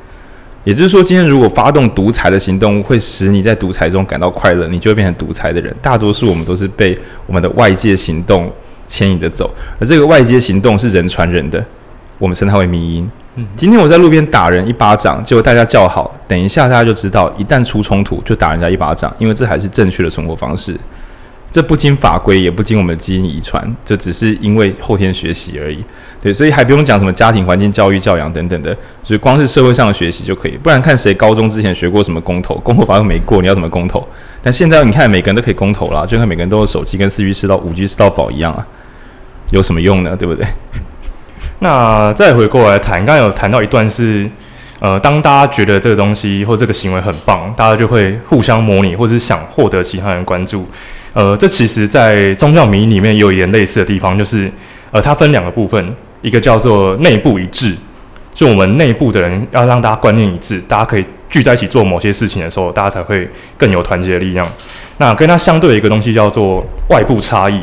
[0.63, 5.75] 也就是说，今天如果发动独裁的行动，会使你在独裁中感到快乐，你就会变成独裁的人。
[5.83, 8.49] 大多数我们都是被我们的外界行动
[8.87, 11.59] 牵引着走，而这个外界行动是人传人的，
[12.19, 13.11] 我们称它为迷因。
[13.57, 20.77] 今天我在路边打人一巴掌，结果大家叫好，等一下大家就知道，一旦出冲突就打人家一巴掌，因为这还是正确的存活方式。
[21.51, 25.83] 这不经法规，也不经我们的基因遗传，这只是因为后天学习而已。
[26.21, 30.59] 对，所以还不用讲什么家庭环境、教育、教养等等的，所以光是社会上的学习就可以。
[30.59, 34.07] 不然看谁高中之前学过什么公投，公投法又没过，你要怎么公投？
[34.43, 38.67] 但现在你看每个人都可以公投啦，就看每个人都有手机，跟四 G 吃到五 G 吃到饱一样啊，
[39.51, 40.15] 有什么用呢？
[40.15, 40.45] 对不对？
[41.61, 44.29] 那再回过来谈，刚刚有谈到一段是，
[44.79, 50.69] 呃，当大家觉得这个东西或这个行为很棒，大家就会互相模拟，或者是想获得其他人关注。
[51.15, 54.49] 呃，这其实在宗教迷里面有一点类似的地方，就是，
[54.93, 55.93] 呃，它分两个部分，
[56.23, 57.75] 一个叫做内部一致，
[58.33, 64.47] 就我们内部的人要让大家观念一致，大家可以聚在一起做某些事情的时候，大家才会更有团结的力量。
[64.99, 67.61] 那跟它相对的一个东西叫做外部差异。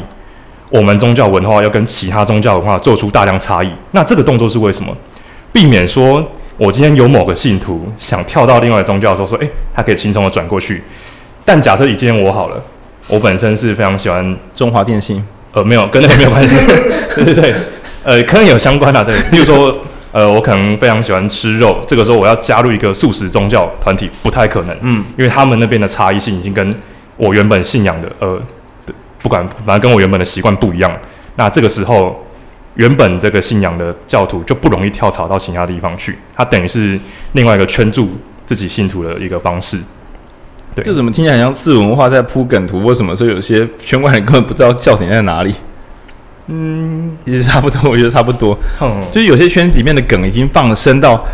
[0.76, 4.94] 我们宗教文化要跟其他宗教文化做出大量差异，那这个动作是为什么？
[5.54, 6.22] 避免说
[6.58, 10.84] 我今天有某个信徒想跳到另外宗教的时候，说，诶，他可以轻松的转过去。
[11.46, 12.62] 但假设以今天我好了，
[13.08, 16.58] 我本身是非常喜欢中华电信，呃，没有跟那个没有关系，
[17.16, 17.54] 对对对，
[18.04, 19.74] 呃，可能有相关的，对，例如说，
[20.12, 26.76] 呃，我可能非常喜欢吃肉，这个时候我要加入一个素食宗教团体不太可能，嗯，因为他们那边的差异性已经跟
[27.16, 28.38] 我原本信仰的，呃。
[29.26, 30.96] 不管，反正跟我原本的习惯不一样，
[31.36, 32.24] 那这个时候，
[32.76, 37.00] 原本这个信仰的教徒就不容易跳槽到其他地方去，他等于是
[37.34, 38.08] 另外一个圈住
[38.46, 39.80] 自己信徒的一个方式。
[40.76, 43.16] 对，这怎么听起来像次文化在铺梗图或什么？
[43.16, 45.56] 所以有些圈外人根本不知道教廷在哪里。
[46.46, 48.56] 嗯， 其实差不多，我觉得差不多。
[48.80, 51.26] 嗯，就是有些圈子里面的梗已经放了深到，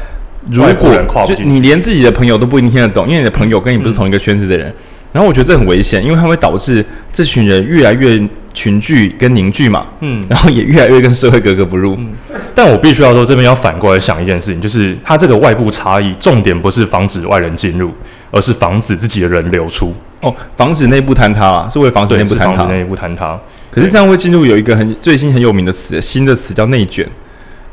[0.50, 0.96] 如果
[1.28, 4.70] 就你连自己的朋友都不一定听得懂，因为你的朋友跟你不是同一个圈子的人。
[4.70, 4.74] 嗯、
[5.14, 8.22] 然后我觉得这很危险，因为它会导致这群人越来越
[8.54, 9.86] 群聚跟凝聚嘛。
[10.00, 11.96] 嗯，然后也越来越跟社会格格不入。
[12.00, 12.12] 嗯，
[12.56, 17.92] 但我必须要说，这边要反过来想一件事情，就是它这个外部差异，重点不是防止外人进入，
[18.32, 19.94] 而是防止自己的人流出。
[20.22, 22.64] 哦，防止内部坍塌啊，是为了防止内部坍塌。
[22.66, 23.38] 内部坍塌。
[23.70, 27.08] 可是这样会进入有一个很最新很有名的词，新的词叫内卷。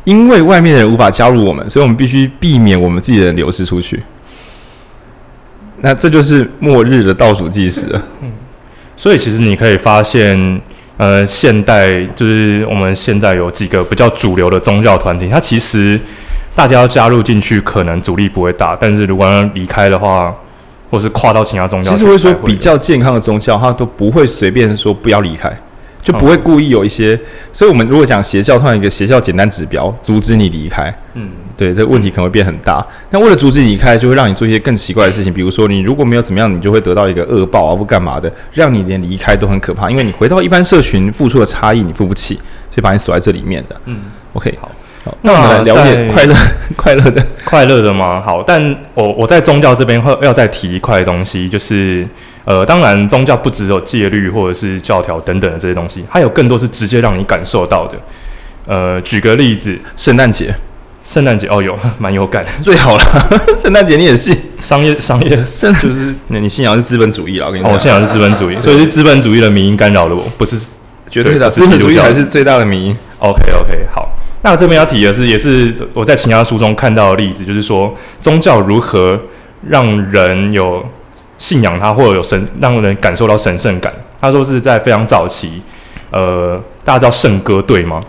[0.05, 4.03] 因为外面的人无法加入我们，所以我们必须避免我们自己的人流失出去。
[5.81, 8.03] 那这就是末日的倒数计时了。
[8.23, 8.31] 嗯，
[8.97, 10.61] 所以其实你可以发现，
[10.97, 16.01] 呃，现代就是我们现在有几个比较主流的宗教团体，它其实
[16.55, 20.35] 大家要加入进去，可能阻力不会大，但是如果要离开的话。
[20.91, 25.55] 或是跨到其他宗教，其实会说比较健康的宗教，它都不会随便说不要离开，
[26.03, 27.19] 就不会故意有一些。
[27.53, 30.93] 所以，我们如果讲邪教，换一个邪教简单指标，阻止你离开。
[31.15, 32.85] 嗯，对，这个问题可能会变很大。
[33.11, 39.91] 那为了阻止你离开，就会让你做一些更奇怪的事情，比如说，你如果没有怎么样，你就会得到一个恶报啊，或干嘛的，让你连离开都很可怕。
[39.91, 42.35] 因为你回到一般社群付出的差异，你付不起，
[42.71, 43.81] 所以把你锁在这里面的。
[43.87, 43.99] 嗯
[44.33, 44.71] ，OK，好。
[45.23, 46.35] 那我们来了解快乐、
[46.77, 48.21] 快乐的、 快乐的吗？
[48.21, 52.07] 好，但我我在宗教这边会要再提一块东西，就是
[52.49, 57.99] 呃，当然宗教不只有戒律或者是教条等等的这些东西，还有更多是直接让你感受到的。
[58.67, 60.55] 呃，举个例子，圣诞节，
[61.05, 63.05] 圣诞节哦，有 蛮有感， 最好了。
[63.55, 64.35] 圣诞节你也是？
[64.59, 67.49] 商业商业，甚至是那你信仰是资本主义了？
[67.49, 70.57] 我跟你讲，我信仰是资本主义，所以是资本主义的迷因干扰了我，不是
[71.11, 72.97] 绝对的，资本主义才是最大的迷因。
[73.19, 74.09] OK OK，好。
[74.41, 79.21] 那我这边要提的是，也是我在其他书中看到的例子，就是说宗教如何
[79.69, 80.83] 让人有
[81.39, 83.91] 信仰他，或者有神，让人感受到神圣感。
[84.21, 85.63] 他说是在非常早期，
[86.11, 88.03] 呃，大家知道圣歌队吗？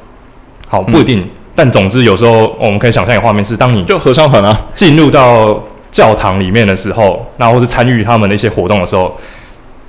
[0.67, 9.15] 好，不一定，嗯、但总之有时候我们可以想象一个画面是，当你就合唱团啊进入到教堂里面的时候，然后或是参与他们的一些活动的时候，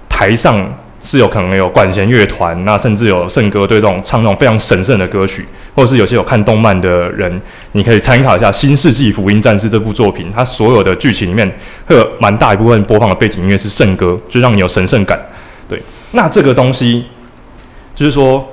[0.08, 0.64] 台上。
[1.02, 7.40] 是有可能有管弦乐团，那甚至有圣歌队这种唱那种非常神圣的歌曲，或者是有些有看动漫的人，
[7.72, 11.50] 你可以参考一下《新世纪福音战士》这部作品，它所有的剧情里面
[11.86, 15.18] 会有蛮大一部分播放的背景音乐是圣歌，就让你有神圣感。
[15.66, 15.82] 对，
[16.12, 17.06] 那这个东西
[17.94, 18.46] 就是说，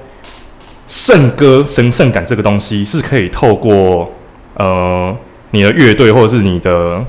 [0.88, 4.10] 圣歌神圣感这个东西是可以透过
[4.54, 5.14] 呃
[5.52, 7.04] 你的乐队或者是你的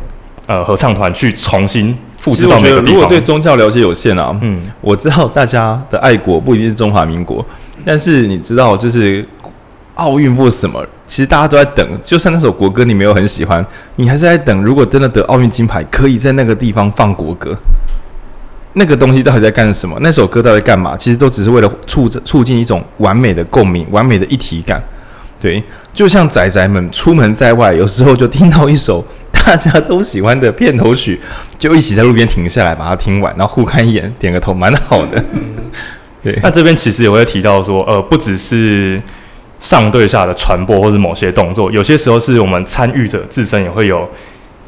[0.46, 1.96] 呃合唱团去重新。
[2.24, 7.44] 其实我觉得，如果对宗教了解有限啊，嗯，我知道大家的爱国不一定是中华民国，
[7.84, 9.26] 但是你知道，就是
[9.94, 11.98] 奥运或什么，其实大家都在等。
[12.02, 13.64] 就算那首国歌你没有很喜欢，
[13.96, 14.62] 你还是在等。
[14.62, 17.56] 如果真的得奥运金牌，可以在那个地方放国歌，
[18.74, 19.96] 那个东西到底在干什么？
[20.00, 20.96] 那首歌到底干嘛？
[20.96, 24.82] 其实都只是为了促促进一种完美的共鸣、完美的一体感。
[25.40, 29.04] 对，就像仔仔们出门在外，有时候就听到一首。
[29.44, 31.18] 大家都喜欢的片头曲，
[31.58, 35.22] 就一起在路边停下来把它听完，然后互看一眼， 点个头，蛮好的。
[36.22, 39.00] 对，那这边其实也会提到说，呃，不只是
[39.60, 44.08] 上对下的传播，或是某些动作，有些时候是我们参与者自身也会有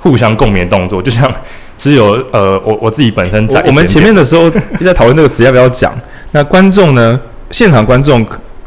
[0.01, 1.03] 互相共鸣动作。
[1.03, 1.31] 就像
[1.77, 5.93] 只有呃，我我自己本身在我，我们前面的时候一直在讨论这个词要不要讲。
[6.33, 7.21] 那观众呢？
[7.51, 8.25] 现场观众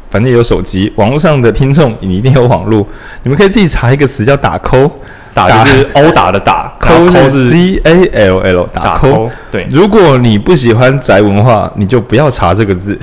[0.09, 2.85] 反正也有手机，网络上的听众你一定有网络，
[3.23, 4.91] 你们可以自己查一个词叫打 call。
[5.33, 9.31] 打就是殴打的打，抠是 C A L L 打抠。
[9.51, 12.97] 对，如果你不喜欢宅文化，你就不要查这个字，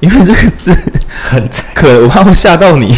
[0.00, 0.74] 因为这个字
[1.30, 2.94] 很可怕，会吓到你。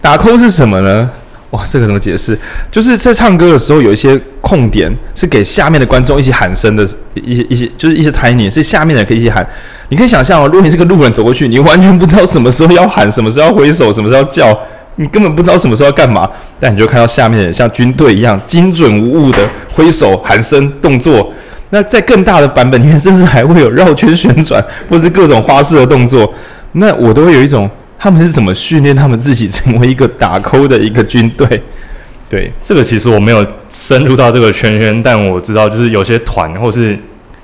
[0.00, 1.10] 打抠是什么呢？
[1.50, 2.38] 哇，这个怎么解释？
[2.70, 9.44] 就是在唱歌的时候，有一些空点是给下面的观众一起喊声的，一些一些就是一些 timing，是下面的可以一起喊。
[9.88, 14.56] 你可以想象哦，如果你是个路人走过去，你完全不知道什么时候要喊，什么时候要挥手，什么时候要叫。
[15.00, 19.38] 你根本不知道什么时候要干嘛，但你就看到下面像军队一样精准无误的
[19.72, 21.32] 挥手、喊声、动作。
[21.70, 26.32] 那在更大的版本里面，甚至还会有绕圈旋转，或是各种花式的动作。
[26.72, 31.62] 那我都会有一种，他们是怎么训练他们自己成为一个打扣的一个军队？
[32.28, 36.98] 对，这个其实我没有深入到这个圈圈，但我知道就是有些团或是。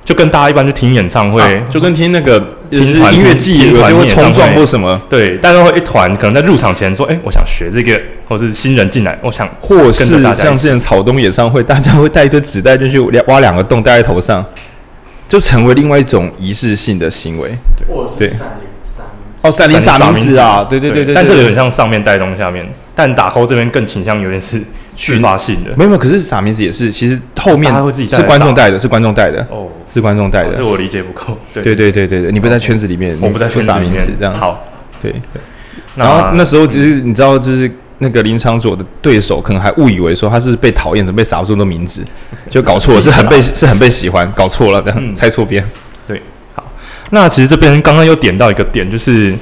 [0.05, 2.39] 就跟大家一般去听演唱会，啊、就跟听那个
[2.71, 5.01] 听音乐季，有些会冲撞或什么。
[5.09, 14.43] 对，大家会一团可能在入场前说：“哎、欸，我想学这个。”或是新人进来，我想或是像之前草东演唱会，大家会带一堆纸袋进去挖两个洞戴在头上，
[15.29, 17.51] 就成为另外一种仪式性的行为。
[18.17, 18.37] 对，对。
[19.43, 20.65] 哦，闪灵傻名字啊！
[20.65, 24.59] 对对对对，但这个有点像上面带动下面，但打 call 这边更倾向有点是
[24.97, 25.71] 群发性的。
[25.77, 27.71] 没有没有，可是傻名字也是，其实后面
[28.11, 29.69] 是观众带的，是观众带的哦。
[29.95, 31.39] 是观众带的，这我理解不够。
[31.55, 34.67] 对对对对对对，你不在圈子里面，我不在圈子里面，这样好。
[35.01, 35.15] 对，
[35.95, 42.05] 然后那时候其实你知道，就是那个林昶佐的对手可能还误以为说他是被讨厌，怎么被撒不出的名字，
[42.51, 45.65] 就搞错了，是很被 是很被喜欢，搞错了，这样猜错边。
[46.09, 46.21] 对，
[46.55, 46.65] 好，
[47.11, 49.33] 那其实这边刚刚又点到一个点，就是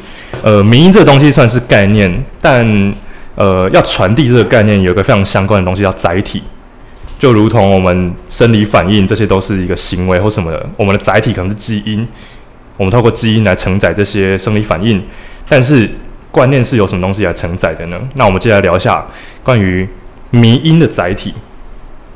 [0.43, 2.95] 呃，民音这个东西算是概念，但
[3.37, 6.43] 呃，要传递这个概念，有一个非常相关的东西叫载体。
[7.23, 10.69] 就如同我们生理反应，这些都是一个行为或什么的。
[10.77, 12.05] 我们的载体可能是基因，
[12.77, 15.01] 我们透过基因来承载这些生理反应。
[15.49, 15.89] 但是
[16.33, 18.01] 观念是由什么东西来承载的呢？
[18.17, 19.07] 那我们接下来聊一下
[19.45, 19.89] 关于
[20.31, 21.33] 迷因的载体。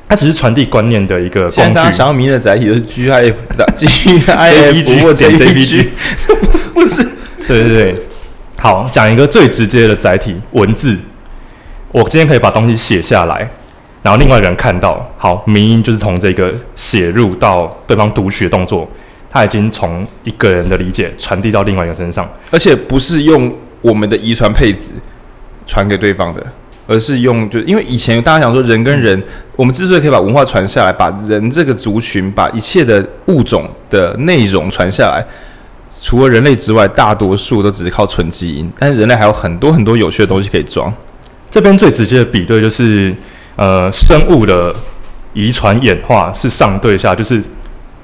[0.08, 1.54] 它只是传递观念的一个工具。
[1.54, 5.86] 现在大家想要迷因的载体都是 GIF 的，GIF 或者 JPG，
[6.74, 7.04] 不是？
[7.46, 7.94] 对对对。
[8.56, 10.98] 好，讲一个最直接的载体——文字。
[11.92, 13.48] 我今天可以把东西写下来。
[14.06, 18.88] 然后另外一个人看到，好，明音就是从这个写入到对方读取的动作，
[19.28, 24.92] 他已经从一个人的理解传递到另外一个身上，而且不是用我们的遗传配子
[25.66, 26.40] 传给对方的，
[26.86, 29.20] 而是用就因为以前大家想说人跟人，
[29.56, 35.20] 我们之所以可以把文化传下来，把人这个族群，把一切的物种的内容传下来，
[36.00, 40.94] 除了人类之外，大多数都只是靠纯基因，但是人类还有很多很多有趣的东西可以装。
[41.50, 43.12] 这边最直接的比对就是。
[43.56, 44.74] 呃，生物的
[45.32, 47.42] 遗传演化是上对下，就是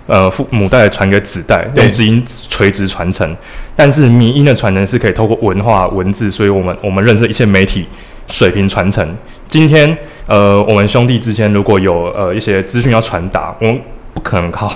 [0.06, 3.36] 呃父母代传给子代，用基因垂直传承。
[3.76, 7.86] 但是迷因的传承是可以透过文化文字，所以我们我们认识一些媒体
[8.28, 9.16] 水平传承。
[9.48, 13.80] 今天呃，我们兄弟之间如果有呃一些资讯要传达，我们
[14.14, 14.72] 不可能靠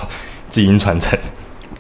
[0.49, 1.19] 基因传承，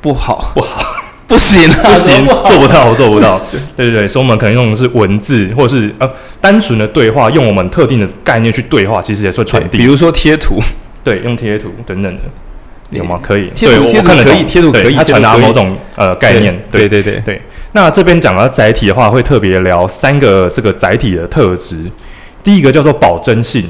[0.00, 1.06] 不好不好。
[1.29, 3.37] 不行， 啊，不行，做不到，做不到。
[3.77, 6.09] 对对对，所以我们可能用的是文字，或者是呃
[6.41, 9.79] 单纯的对话，用我们特定的概念去对话，其实也是会传递。
[9.79, 10.61] 比如说贴图，
[11.03, 12.23] 对，用贴图等等的，
[12.91, 13.19] 有吗？
[13.21, 16.57] 可以，贴图贴图可以，贴图可以，它传达某种呃概念。
[16.71, 17.43] 对对对对。
[17.73, 21.77] 那这边讲到载体的话，会特别聊三个这个载体的特质。
[22.45, 23.65] 第一个叫做保真性，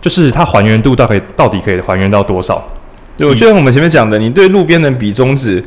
[0.00, 2.60] 就是它还原度到底到底可以还原到多少？
[3.16, 5.64] 对，我觉得我们前面讲的，你对路边的比中指。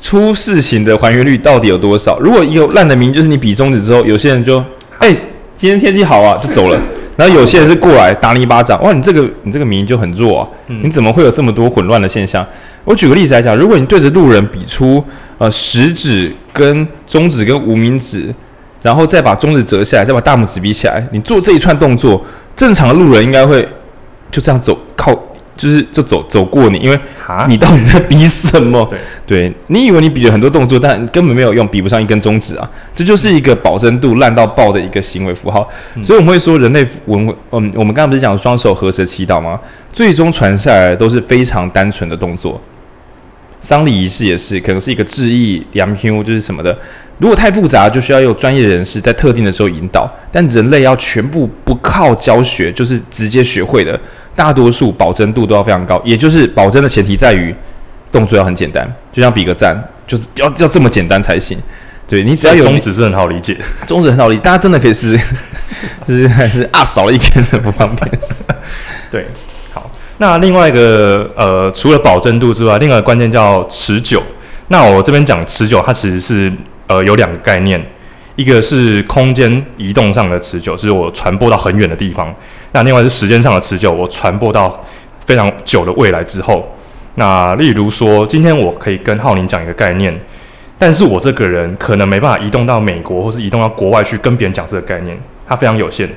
[0.00, 2.18] 出事情的还原率到底有多少？
[2.20, 4.58] 如果有烂的名，就是你比中指之后，有些人就
[4.98, 5.20] 哎、欸，
[5.56, 6.80] 今天天气好啊，就走了。
[7.18, 12.46] 然后有些人是过来打你一巴掌，哇，你这个你这个名就很弱啊，你怎么会有这么多混乱的现象？
[12.84, 15.02] 我举个例子来讲，如果你对着路人比出
[15.36, 18.32] 呃食指跟中指跟无名指，
[18.82, 23.68] 然后再把中指折下来，再把大拇指比起来，你做这一串动作，正常的路人应该会
[24.30, 25.12] 就这样走靠。
[25.58, 26.98] 就是就走走过你，因为
[27.48, 28.88] 你到底在比什么？
[29.26, 32.70] 对，对你以为你比了很多动作，但根本没有用，比不上一根中指啊！
[32.94, 35.68] 这就是一个保真度烂到爆的一个行为符号。
[35.96, 39.60] 嗯、所以我们会说，人类文嗯，我们刚刚不是讲双手合十祈祷吗？
[39.92, 42.58] 最终传下来都是非常单纯的动作。
[43.60, 46.78] 丧礼仪式也是，可能是一个致意、良票，就是什么的。
[47.18, 50.08] 如果太复杂，就需要有专业人士在特定的时候引导。
[50.30, 53.98] 但人类要全部不靠教学，就是直接学会的。
[54.38, 57.52] 大多数保真度都要非常高，也就是保真的前提在于
[58.12, 61.58] 动作要很简单，就像比个赞，就是要要这么简单才行。
[62.06, 65.34] 对，你只要有中指是很好理解，中指很好理解，大家真的可以试试，
[66.06, 68.08] 是还是啊少了一根很不方便。
[69.10, 69.26] 对，
[69.74, 74.22] 好，那另外一个呃，除了保真度之外，另外一个关键叫持久。
[74.68, 76.52] 那我这边讲持久，它其实是
[76.86, 77.84] 呃有两个概念，
[78.36, 82.32] 一个是空间移动上的持久，就是我传播到很远的地方。
[82.72, 84.84] 那另外是时间上的持久，我传播到
[85.24, 86.66] 非常久的未来之后，
[87.14, 90.18] 那例如说，今天我可以跟浩宁讲一个概念，
[90.78, 96.08] 但是我这个人可能没办法移动到美国，或是移动到国外去跟别人讲这个概念，它非常有限。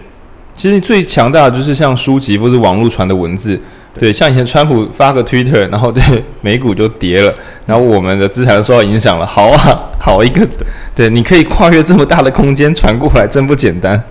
[0.53, 3.59] 其实最强大的就是像书籍或是网络传的文字，
[3.97, 6.03] 对，像以前川普发个 Twitter，然后对
[6.41, 7.33] 美股就跌了，
[7.65, 9.25] 然后我们的资产受到影响了。
[9.25, 10.45] 好啊，好一个，
[10.93, 14.03] 对，你可以跨越这么大的空间传过来，真不简单。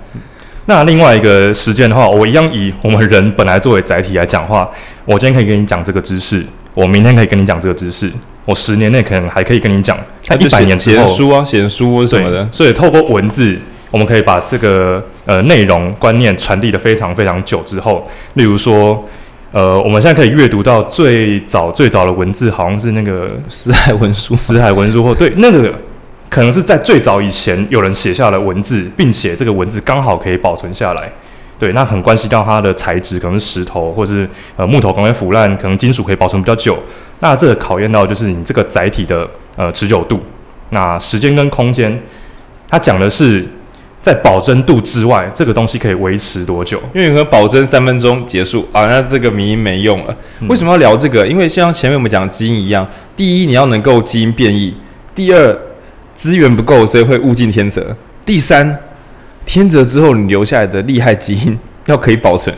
[0.71, 4.71] 那另外一个实践的话，我一样以我们人本来作为载体来讲话。
[5.05, 8.09] 我今天可以跟你讲这个知识，我明天可以跟你讲这个知识，
[8.45, 9.99] 我十年内可能还可以跟你讲。
[10.23, 12.49] 在一百年之后，写书啊，写书什么的。
[12.53, 13.59] 所以透过文字，
[13.91, 18.09] 我们可以把这个呃内容观念传递的非常非常久之后。
[18.35, 19.05] 例如说，
[19.51, 25.75] 呃，我们现在可以阅读到最早最早的文字，好像是那个 死海文书，死海文书或对那个。
[26.31, 31.11] 可能是在最早以前有人写下了文字，并且这个文字刚好可以保存下来。
[31.59, 34.27] 对，那很关系到它的材质，可能是石头，或是
[34.57, 36.79] 呃木头，可能会腐烂，可能金属可以保存比较久。
[37.19, 40.21] 那这个考验到就是你这个载体的呃持久度。
[40.71, 42.01] 那时间跟空间，
[42.69, 43.45] 它讲的是
[44.01, 46.81] 在保真度之外，这个东西可以维持多久？
[46.95, 50.17] 因为你和保真三分钟结束啊，那这个迷因没用了。
[50.49, 51.27] 为什么要聊这个？
[51.27, 54.73] 因为像前面我们讲基因一样，第一你要能够基因变异，
[55.13, 55.59] 第二。
[56.21, 57.97] 资源不够，所以会物竞天择。
[58.27, 58.79] 第三，
[59.47, 62.55] 天择之后你留下来的厉害基因要可以保存。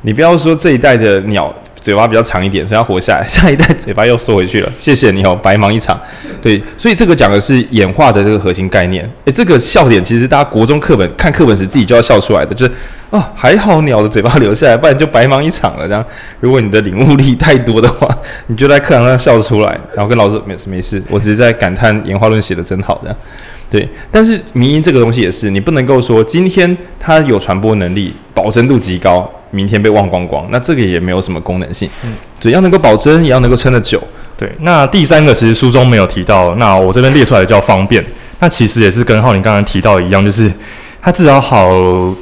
[0.00, 1.54] 你不要说这一代的鸟
[1.86, 4.68] 嘴巴比较长一点，所以要活下来， 下一代嘴巴又缩回去了。
[4.76, 5.96] 谢谢你哦，白忙一场。
[6.42, 9.08] 对，所以这个讲的是演化的这个核心概念。
[9.24, 12.72] 诶，这个笑点其实大家国中课本看课本时自己就要笑出来的，就是
[13.10, 15.86] 啊、哦，还好鸟的嘴巴留下来，不然就白忙一场了。
[15.86, 16.04] 这样，
[16.40, 18.08] 如果你的领悟力太多的话，
[18.48, 23.16] 你就在课堂上笑出来，然后跟老师没事没事，我只是在感叹演化论写的真好这样。
[23.68, 31.90] 对，但是迷因这个东西也是，你不能够说今天它有传播能力，保真度极高，明天被忘光光，那这个也没有什么功能性。
[32.04, 34.00] 嗯，只要能够保真，也要能够撑得久。
[34.38, 38.04] 对，那第三个其实书中没有提到，那我这边列出来的叫方便，
[38.38, 40.52] 那其实也是跟浩宁刚刚提到的一样，就是
[41.00, 42.14] 它至少好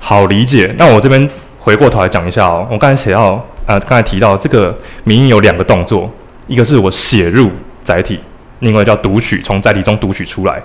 [0.00, 0.74] 好理解。
[0.76, 1.28] 那我这边
[1.58, 6.10] 回过头来讲一下哦，我刚才写到，呃，刚才提到这个民音有两个动作，
[6.48, 7.50] 一个是我写入
[7.84, 8.18] 载体。
[8.60, 10.62] 另外叫读取，从载体中读取出来。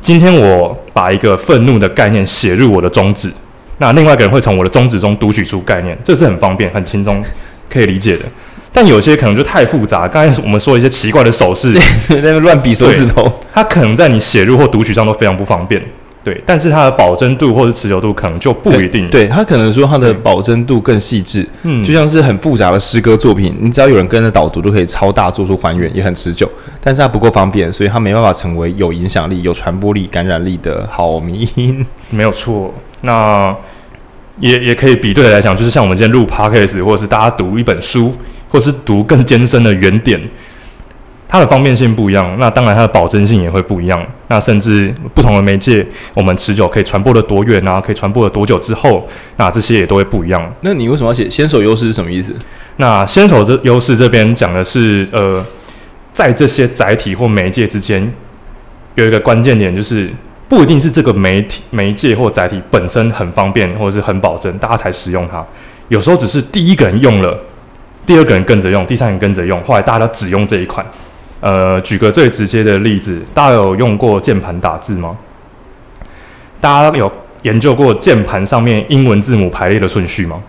[0.00, 3.32] 今天我把一个愤怒的概念写入我的中指，
[3.78, 7.22] 那另外一个人会从我的中指中读取出概念，这是很方便、很轻松
[7.68, 8.24] 可以理解的。
[8.72, 10.08] 但有些可能就太复杂。
[10.08, 11.74] 刚才我们说一些奇怪的手势，
[12.08, 15.80] 在那边乱比手指头，它 可能在你写入或读取上都非常不方便。
[16.24, 19.10] 对，但是它的保真度或者持久度可能就不一定。
[19.10, 26.48] 对，它可能说它的保真度更细致，嗯，就像是很复杂的诗歌作品，你只要有人跟着导读，都可以超大做出还原，也很持久。
[26.80, 31.84] 但是它不够方便，所以它没办法成为有影响力、有传播力、感染力的好迷因。
[32.10, 33.52] 没有错，那
[34.38, 38.14] 也也可以比对来讲，就是像我们今天录 podcast，或者是大家读一本书，
[38.48, 40.20] 或是读更艰深的原点。
[41.28, 44.06] 它的方便性不一样，那当然它的保真性也会不一样。
[44.32, 47.78] 那甚至不同的媒介，我们持久可以传播的多远啊？
[47.78, 49.06] 可以传播的多久之后，
[49.36, 50.50] 那这些也都会不一样。
[50.62, 52.34] 那你为什么要写先手优势是什么意思？
[52.76, 55.44] 那先手这优势这边讲的是，呃，
[56.14, 58.10] 在这些载体或媒介之间
[58.94, 60.10] 有一个关键点，就是
[60.48, 65.44] 不一定是这个媒体、媒介或载体本身很方便或者是很保证，大家才使用它。
[65.88, 67.38] 有时候只是第一个人用了，
[68.06, 70.86] 第二个人跟着用，第三个人跟着用，后来大家都只用这一款。
[71.42, 75.18] 呃，举个最直接的例子，大家有用过键盘打字吗？
[76.60, 77.10] 大家有
[77.42, 80.40] 研究过键盘上面英文字母排列的顺序吗？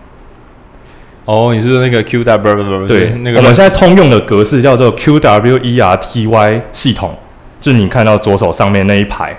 [1.24, 2.86] 哦，你是说那个 Q W？
[2.86, 7.18] 对，那个我们现在通用的格式叫做 Q W E R T Y 系统，
[7.60, 9.36] 就是你看到左手上面那一排。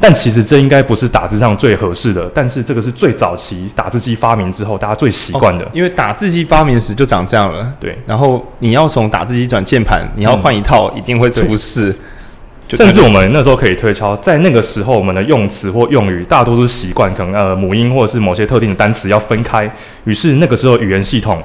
[0.00, 5.64] 但其实这应该不是打字上最合适的，但是这个是最早期打字机发明之后大家最习惯的。
[5.64, 7.72] 哦，因为打字机发明时就长这样了。
[7.80, 11.94] 对，然后你要从打字机转键盘，你要换一套，一定会出事。
[12.70, 19.70] 嗯、甚至我们那时候可以推敲，在那个时候我们的用词或用语大多都是习惯，可能呃母音或者是某些特定的单词要分开，
[20.04, 21.42] 于是那个时候语言系统。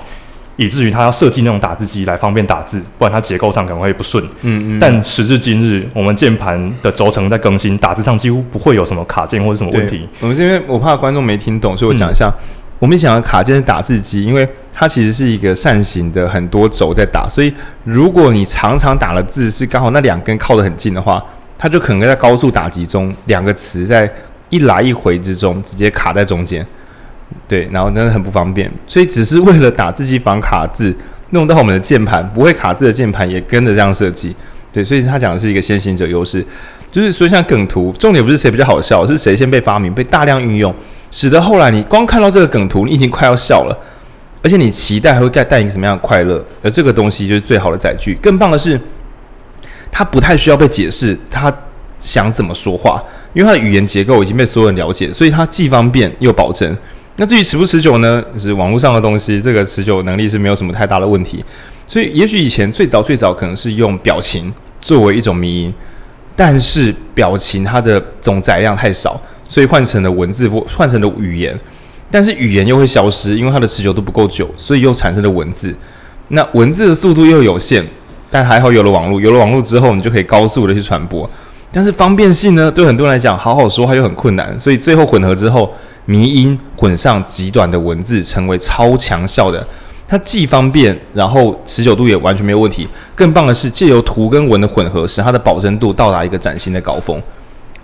[0.59, 4.21] 以至于它要设计那种打字机来方便打字，不然它结构上可能会不顺。
[4.41, 4.79] 嗯嗯。
[4.79, 10.05] 但时至今日，我们键盘的轴承在更新，打字上几乎不会有什么卡键或者什么问题。
[10.19, 12.25] 我们这边我怕观众没听懂，所以我讲一下。
[12.27, 12.43] 嗯、
[12.79, 17.53] 我们想的卡键是打字机，因为它其实是一个扇形的很多轴在打，所以
[17.85, 21.23] 如果你常常打的字是刚好那两根靠得很近的话，
[21.57, 24.11] 它就可能在高速打击中，两个词在
[24.49, 26.65] 一来一回之中直接卡在中间。
[27.47, 30.95] 对，然后真的很不方便，所以只是为了打字机防卡字，
[31.31, 34.35] 弄到我们的键盘不会卡字的键盘也跟着这样设计。
[34.71, 36.45] 对，所以他讲的是一个先行者优势，
[36.91, 40.73] 就是说像梗图，重点不是谁比较好笑，是谁先被发明，被大量运用，
[41.09, 43.77] 使得后来你光看到这个梗图，你已经快要笑了，
[44.43, 48.15] 而且你期待还会带带你什么样的快乐，而这个东西就是最好的载具。
[48.21, 48.79] 更棒的是，
[49.91, 51.51] 它不太需要被解释，他
[51.99, 53.03] 想怎么说话，
[53.33, 56.77] 因为它的语言结构已经被所有人了解，所以它既方便又保真。
[57.19, 58.23] 那至于持不持久呢？
[58.33, 61.43] 就是网络上的东西，这个持久能力是没有什么太大的问题。
[61.85, 65.73] 所以，也许以前最早最早可能是用表情作为一种迷因，
[66.33, 71.59] 但是表情它的总载量太少，所以换成了文字或换成了语言。
[72.09, 75.75] 但是语言又会消失，因为它的持久度不够久，所以又产生了文字。
[76.29, 77.85] 那文字的速度又有限，
[78.31, 81.29] 但还好有了网络，有了网络之后，你就可以高速的去传播。
[81.69, 85.69] 但是方便性呢，对很多人来讲，好好说话又很困难，所以最后混合之后。
[86.09, 89.63] 迷因混上极短的文字，成为超强效的。
[90.07, 92.87] 它既方便，然后持久度也完全没有问题。
[93.13, 97.21] 更棒的是，借由图跟文的混合，使它的保真度到达一个崭新的高峰。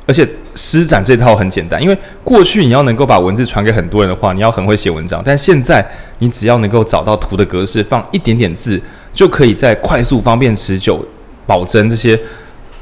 [0.07, 5.21] 而且施展这套很简单，因为过去你要能够把文字传给很多人的话，你要很会写文章。
[5.23, 8.81] 但现在你只要能够找到图的格式，放一点点字，
[9.13, 11.07] 就可以在快速、方便、持久、
[11.45, 12.19] 保真这些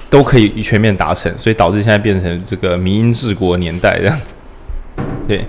[0.10, 1.30] 都可以全面达成。
[1.38, 4.18] 所以导致现在变成这个迷因治国年代这样。
[5.28, 5.46] 对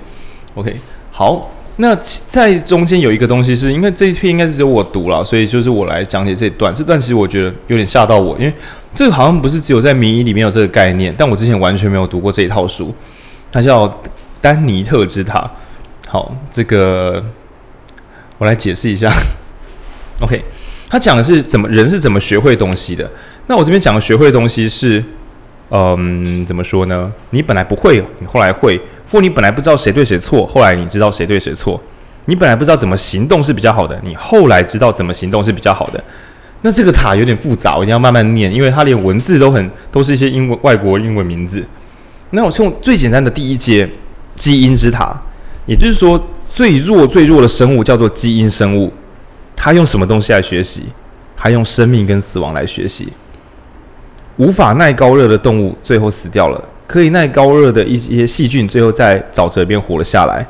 [0.54, 0.76] ，OK，
[1.10, 1.94] 好，那
[2.30, 6.72] 在中间有一个东西是，因为这一篇应该是只有我读了，所以就是我来讲解这一段。
[6.72, 8.54] 这段其实我觉得有点吓到我，因为
[8.94, 12.94] 这个好像不是只有在迷因里面有这个概念，但我之前完全没有读过这一套书。
[13.50, 13.90] 它叫
[14.40, 15.50] 丹尼特之塔。
[16.08, 17.24] 好，这个
[18.38, 19.12] 我来解释一下。
[20.20, 20.40] OK，
[20.88, 23.10] 他讲的是怎么人是怎么学会东西的。
[23.48, 25.02] 那我这边讲的学会东西是，
[25.70, 27.12] 嗯，怎么说呢？
[27.30, 28.80] 你本来不会，你后来会。
[29.10, 31.80] 或你本来不知道谁对谁错，后来你知道谁对谁错。
[32.26, 36.02] 你本来不知道怎么行动是比较好的，你后来知道怎么行动是比较好的。
[36.62, 41.62] 那这个塔有点复杂，我一定要慢慢念，因为它连文字都很都是一些英文外国英文名字。
[42.30, 43.86] 那我从最简单的第一阶，
[44.34, 45.14] 基因之塔，
[45.66, 48.90] 也就是说最弱最弱的生物叫做基因生物，
[49.54, 50.84] 它用什么东西来学习？
[51.36, 53.12] 它用生命跟死亡来学习。
[54.38, 56.64] 无法耐高热的动物最后死掉了。
[56.86, 60.46] 可以耐高热的一些细菌，最后在沼泽边活了下来。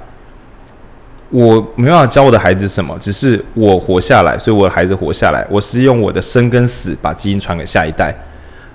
[1.31, 5.45] 我没办法教我的孩子什么，只是我活下来，所以我的孩子活下来。
[5.51, 8.15] 我是用我的生跟死把基因传给下一代。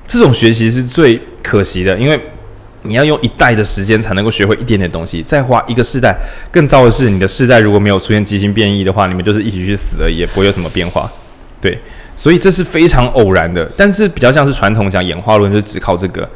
[0.06, 2.20] 这种学习是最可惜的，因为
[2.82, 6.18] 你要用一代的时间才能够学会一点点东西，再花一个世代。
[6.52, 11.10] 更糟的是，你的世代如果没有出现基因变异的话，你们就是一起去死而已，也不会有什么变化。
[11.62, 11.80] 对，
[12.18, 16.30] 所以这是非常偶然的，但是比较像是传统讲演化论，就只靠这个。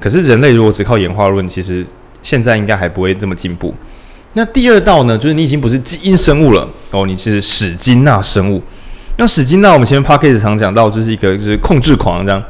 [0.00, 1.86] 可是人类如果只靠演化论，其实
[2.22, 3.74] 现在应该还不会这么进步。
[4.32, 8.62] 那第二道呢，就是你已经不是基因生物了哦，你是史金纳生物。
[9.18, 12.42] 那史金纳我们前面 podcast 常讲到，就是一个就是控制狂这样。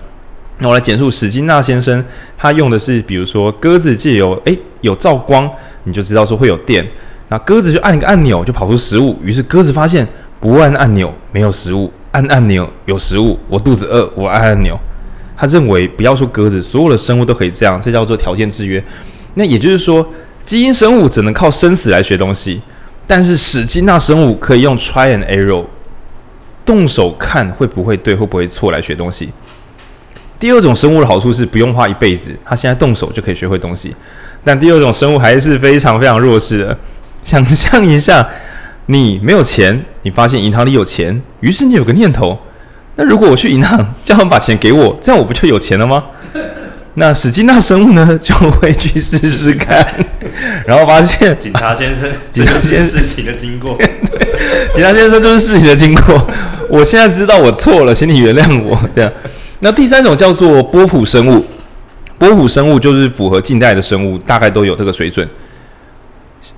[0.59, 2.05] 那我来简述史金纳先生，
[2.37, 5.51] 他用的是比如说鸽子借由诶有照光，
[5.85, 6.87] 你就知道说会有电，
[7.29, 9.19] 那鸽子就按一个按钮就跑出食物。
[9.25, 10.07] 于是鸽子发现
[10.39, 13.39] 不按按钮没有食物，按按钮有食物。
[13.49, 14.79] 我肚子饿，我按按钮。
[15.41, 18.85] 他认为，不要说鸽子，所有的生物都可以这样，这叫做条件制约。
[19.37, 20.07] 那也就是说，
[20.45, 22.61] 基因生物只能靠生死来学东西，
[23.07, 25.65] 但是史金纳生物可以用 try and error，
[26.67, 29.31] 动手看会不会对，会不会错来学东西。
[30.39, 33.97] 第二种生物的好处是不用花一辈子，他现在动手就可以学会东西。
[34.45, 36.79] 但第二种生物还是非常非常弱势的。
[37.25, 38.29] 想象一下，
[38.87, 42.39] 你没有钱，你发现银行里有钱，于是你有个念头。
[43.01, 46.05] 那如果我去银行叫他们把钱给我，这样我不就有钱了吗？
[46.95, 49.83] 那史金纳生物呢就会去试试看，
[50.67, 53.89] 然后发现警察先生，警察先生事情的经过，对，
[54.75, 56.27] 警察先生就是事情的经过。
[56.69, 58.79] 我现在知道我错了，请你原谅我。
[58.95, 59.11] 这样，
[59.61, 61.43] 那第三种叫做波普生物，
[62.19, 65.27] 波普生物就是符合近代的生物，大概都有这个水准。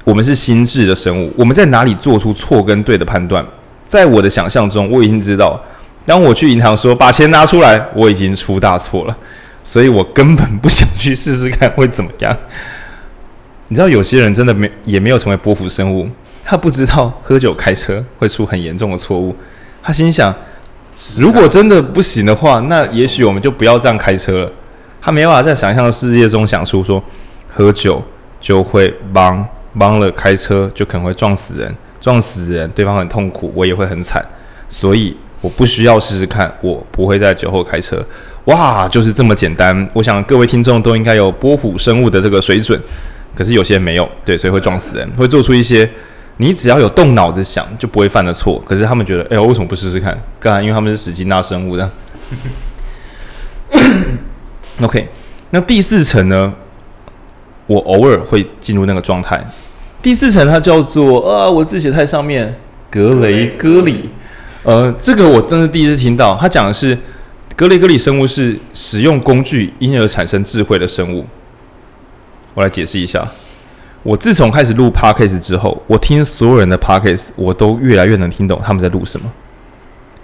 [0.02, 3.46] 我们是心智的生物，我们在哪里做出错跟对的判断？
[3.86, 5.62] 在我的想象中，我已经知道。
[6.04, 9.16] 当我去银行说把钱拿出来，我已经出大错了，
[9.62, 12.36] 所以我根本不想去试试看会怎么样。
[13.68, 16.08] 你知道有些人真的没也没有成为波普生物，
[16.44, 19.34] 他不知道喝酒开车会出很严重的错误。
[19.80, 20.34] 他心想，
[21.16, 24.52] 如果真的不行的话，那也许我们就不要这样开车了。
[25.00, 27.02] 他没办法在想象的世界中想出说
[27.48, 28.02] 喝酒
[28.40, 29.46] 就会帮
[29.78, 34.20] 帮了开车就可能会撞死人，撞死人对方很痛苦，我也会很惨，
[34.68, 35.16] 所以。
[35.42, 38.02] 我不需要试试看，我不会在酒后开车。
[38.46, 39.86] 哇，就是这么简单。
[39.92, 42.80] 我想各位听众都应该有波普生物的这个水准，
[43.36, 45.88] 可是有些人没有，对，所以会撞死人，会做出一些
[46.38, 48.60] 你只要有动脑子想就不会犯的错。
[48.66, 50.16] 可是他们觉得，哎，我为什么不试试看？
[50.40, 51.90] 当然，因为他们是史金纳生物的。
[54.80, 55.08] OK，
[55.50, 56.54] 那第四层呢？
[57.66, 59.40] 我偶尔会进入那个状态。
[60.02, 62.56] 第四层它叫做啊，我字写太上面，
[62.90, 64.10] 格雷戈里。
[64.64, 66.36] 呃，这个我真是第一次听到。
[66.40, 66.96] 他讲的是
[67.56, 71.26] 格雷格里生物是使用工具因而产生智慧的生物。
[72.54, 73.26] 我来解释一下。
[74.04, 79.30] 我自从开始录 Podcast 之后，我听所有人的 Podcast，我都越来越能听懂他们在录什么。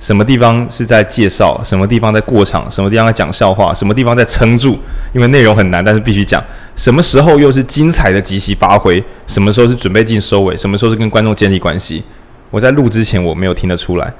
[0.01, 4.79] 什么地方是在介绍，什么地方在过场，什么地方在讲笑话，什么地方在撑住，
[5.13, 6.43] 因为内容很难，但是必须讲。
[6.77, 9.03] 什么时候又是精彩的即席发挥？
[9.27, 10.57] 什么时候是准备进收尾？
[10.57, 12.05] 什么时候是跟观众建立关系？
[12.51, 14.13] 我在录之前我没有听得出来。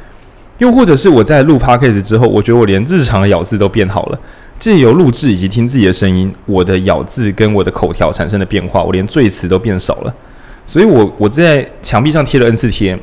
[0.59, 4.19] 又或者是我在录 podcast 之后，我觉得我连日常的咬字都变好了。
[4.59, 10.13] 借由录制以及听自己的声音，我的咬字跟我的口条产生了变化，我连赘词都变少了。
[10.67, 12.99] 所以我我在墙壁上贴了 N 次贴，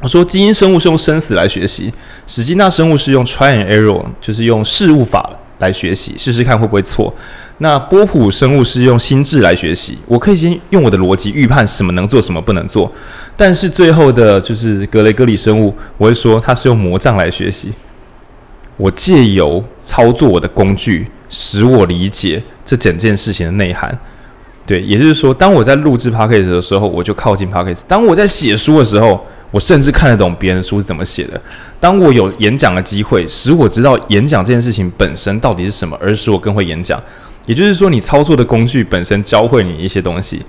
[0.00, 1.92] 我说基因生物是用生死来学习，
[2.26, 7.12] 史金纳生物是用 try and error，就是用试误法来学习，试试看会不会错。
[7.58, 12.90] 那波普生物是用心智来学习，我可以先用我的逻辑预判什么能做，什么不能做。
[13.36, 17.72] 但是最后的就是格雷戈里生物，我会说它是用魔杖来学习。
[18.76, 23.98] 我借由操作我的工具，使我理解这整件事情的内涵。
[24.66, 31.40] 对，也就是说，当我在录制 podcast 的时候，我就靠近 podcast；当我在写书的时候，我甚至看得懂别人的书是怎么写的。
[31.78, 37.00] 当我有演讲的机会，使我知道演讲这件事情本身到底是什么，而使我更会演讲。
[37.46, 40.42] 也就是说，你操作的工具本身教会你一些东西，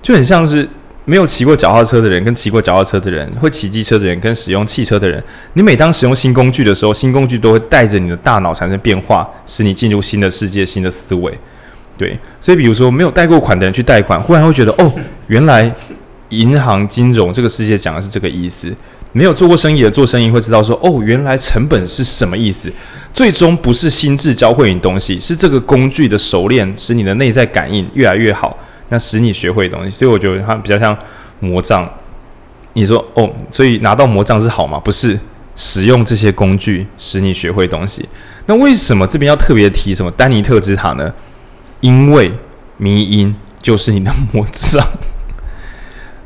[0.00, 0.66] 就很像是
[1.04, 5.22] 没有骑过脚踏车的人跟骑过脚踏车的人，会骑机车的人跟使用汽车的人。
[5.52, 11.38] 你每当使用新工具的时候，新工具都会带着你的大脑产生变化，使你进入新的世界、新的思维。
[11.98, 14.90] 对，所以比如说没有贷过款的人去贷款，忽然会觉得哦，
[15.26, 15.70] 原来
[16.30, 18.74] 银行金融这个世界讲的是这个意思。
[19.12, 22.70] 没有做过生意的做生意会知道说哦，原来成本是什么意思。
[23.14, 28.56] 最终不是心智教会你东西，是这个工具的熟练使你的内在感应越来越好，
[28.90, 29.90] 那使你学会东西。
[29.90, 30.96] 所以我觉得它比较像
[31.40, 31.90] 魔杖。
[32.74, 34.78] 你说哦，所以拿到魔杖是好吗？
[34.78, 35.18] 不是，
[35.56, 38.06] 使用这些工具使你学会东西。
[38.46, 41.12] 那为什么这边要特别提什么丹尼特之塔呢？
[41.80, 42.30] 因为
[42.76, 44.86] 迷因就是你的魔杖，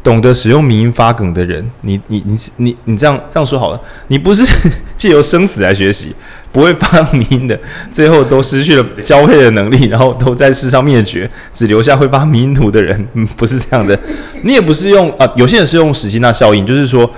[0.03, 4.45] 懂得使用迷音发梗的人，你你你你你这样这样说好了，你不是
[4.97, 6.13] 借由生死来学习，
[6.51, 7.59] 不会发迷音的，
[7.91, 13.99] 最后都失去了交配的能力，然后都在世上灭绝，只留下会发迷音图的人，嗯，不是这样的。
[14.43, 17.09] 你也不是用啊，有些人是用史基纳效应，就是说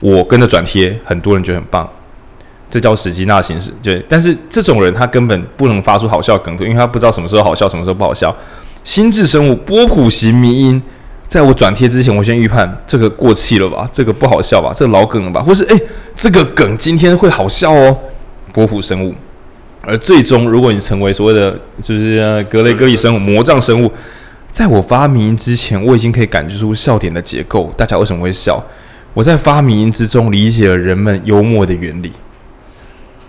[0.00, 1.88] 我跟着转贴，很多人觉得很棒。
[2.70, 4.00] 这叫史基纳形式，对。
[4.08, 8.34] 但是这种人他根本不能发出好笑梗图，因为他不知道什么时候好笑，什么时候不好笑。
[8.84, 10.80] 心智生物波普型迷因，
[11.30, 15.80] 在我转贴之前，我先预判这个过气了吧，这个不好笑吧，这个老梗了吧，或是诶，
[16.16, 17.96] 这个梗今天会好笑哦。
[18.52, 19.14] 波普生物，
[19.80, 23.92] 而最终如果你成为所谓的就是格雷格里生物魔杖生物，
[24.50, 28.60] 在我发明之前，我已经可以感觉出笑点的结构，大家为什么会笑？
[29.14, 32.10] 我在发明之中理解了人们幽默的原理。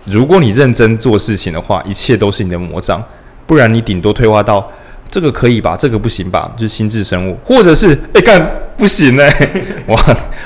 [0.06, 3.00] 如果你认真做事情的话，一切都是你的魔杖；
[3.46, 4.68] 不然你顶多退化到
[5.12, 9.96] 这个可以吧，这个不行吧，就是心智生物，或者是哎干不行哎、欸，哇，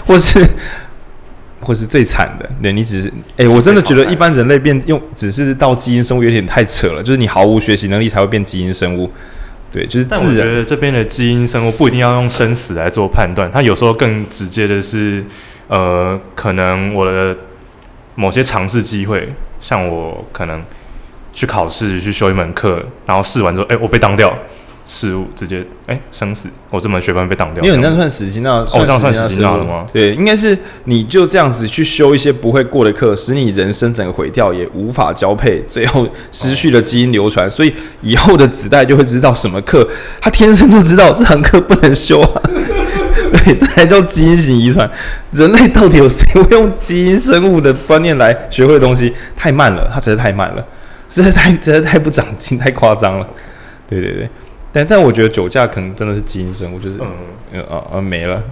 [0.05, 0.45] 或是
[1.61, 9.11] 或是最惨的，对你只是哎，我真的觉得一般人类变用只是到基因生物有点太扯了，就是你毫无学习能力才会变基因生物，
[9.73, 10.05] 对，就是。
[10.05, 15.25] 但我觉得这边的基因生物不一定要用生死来做判断，它有时候更直接的是，
[15.69, 17.35] 呃，可能我的。
[18.19, 19.29] 某些尝试机会，
[19.61, 20.59] 像我可能
[21.37, 24.35] 去考试去修一门课，然后试完之后，哎，我被当掉，
[24.87, 27.63] 失误直接哎生死，我这门学分被当掉。
[27.63, 29.85] 因为你这样算死心那，哦，这样算死心了吗？
[29.93, 39.87] 对，应该是你就这样子去修一些不会过的课，使你人生整个毁掉，也无法交配，最后失去了基因流传，哦，所以以后的子代就会知道什么课，
[40.23, 42.41] 他天生就知道这堂课不能修啊。
[43.45, 44.91] 对，这才叫基因型遗传。
[45.33, 49.13] 人类到底有谁会用基因生物的观念来学会的东西？
[49.37, 50.65] 太慢了，它实在太慢了，
[51.09, 53.29] 实在太、实在太不长进，太夸张了。
[53.89, 54.29] 对对对，
[54.73, 58.43] 但但我觉得酒驾可能真的是基因生物，就是嗯呃呃没了。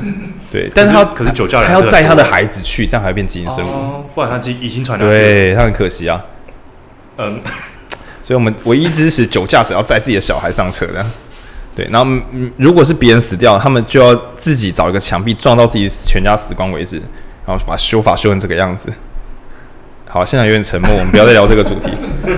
[0.52, 5.08] 对，但是他可是酒驾他要载他的孩子去，这样还会变基因生物，哦、不然他基因已经传染。
[5.08, 6.22] 对他很可惜啊。
[7.16, 7.40] 嗯，
[8.22, 11.04] 所以我们唯一支持酒驾只要载自己的小孩上车的。
[11.74, 12.22] 对，然后
[12.58, 16.96] 如果是别人死掉，他们就要自己找一个墙壁撞到自己全家死光为止，
[17.46, 18.92] 然后把修法修成这个样子。
[20.12, 21.90] 好，现在有点沉默，我们不要再聊这个主题。
[22.22, 22.34] 对，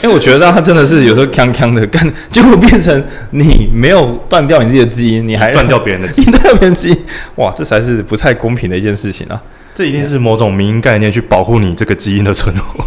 [0.00, 6.96] 因为我觉得他真的是有时候锵锵的干，结果变成你没有断掉你自己的基因，你还断掉别人的基因， 断掉别人基因，
[7.34, 9.42] 哇，这才是不太公平的一件事情啊！
[9.74, 12.86] 这一定是某种民营概念去保护你这个基因的存活，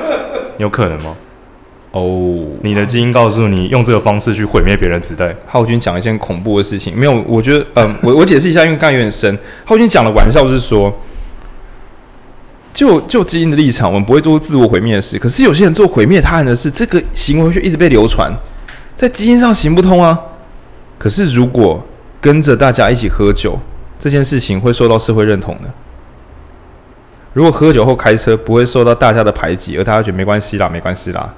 [0.58, 1.16] 有可能吗？
[1.92, 5.34] 哦，oh, 你的基因告诉你用这个方式去毁灭别人子代。
[5.46, 9.38] 浩君讲一件恐怖的事情，没有，我觉得，嗯，我我解释一下，因为刚才有点深。
[9.64, 10.94] 浩君讲的玩笑是说，
[12.72, 15.18] 就就基因的立场，我们不会做自我毁灭的事。
[15.18, 18.32] 可是有些人做毁灭他人的事，这个行为却一直被流传，
[18.96, 20.18] 在基因上行不通啊。
[20.98, 21.84] 可是如果
[22.20, 23.58] 跟着大家一起喝酒，
[23.98, 25.70] 这件事情会受到社会认同的。
[27.34, 31.32] 如果喝酒后开车不会受到大家的排挤，而大家觉得没关系啦，没关系啦。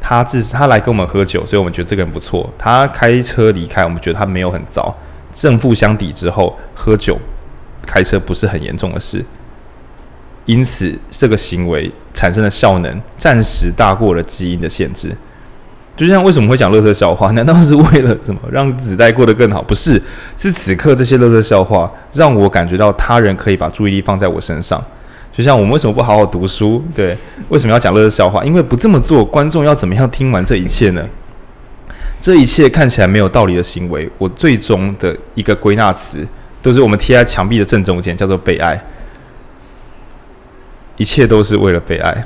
[0.00, 2.52] 他自他来跟我们喝酒，所以我们觉得这个人不错。
[2.58, 4.94] 他开车离开，我们觉得他没有很糟。
[5.32, 7.18] 正负相抵之后，喝酒
[7.86, 9.24] 开车不是很严重的事。
[10.46, 15.14] 因此，这个行为产生的效能暂时大过了基因的限制。
[15.94, 17.30] 就像为什么会讲乐色笑话？
[17.36, 19.62] 难道是为了什么让子代过得更好？
[19.62, 20.00] 不是，
[20.36, 24.82] 是此刻这些乐色笑话让我感觉到他人可以把注意力放在我身上。
[25.32, 26.82] 就像我们为什么不好好读书？
[26.94, 27.16] 对，
[27.50, 28.42] 为什么要讲乐色笑话？
[28.42, 31.06] 因为不这么做，观众要怎么样听完这一切呢？
[32.20, 36.26] 这一切看起来没有道理的行为，我最终的一个归纳词，
[36.62, 38.82] 都是我们贴在墙壁的正中间，叫做被爱。
[41.02, 42.24] 一切都是为了被爱，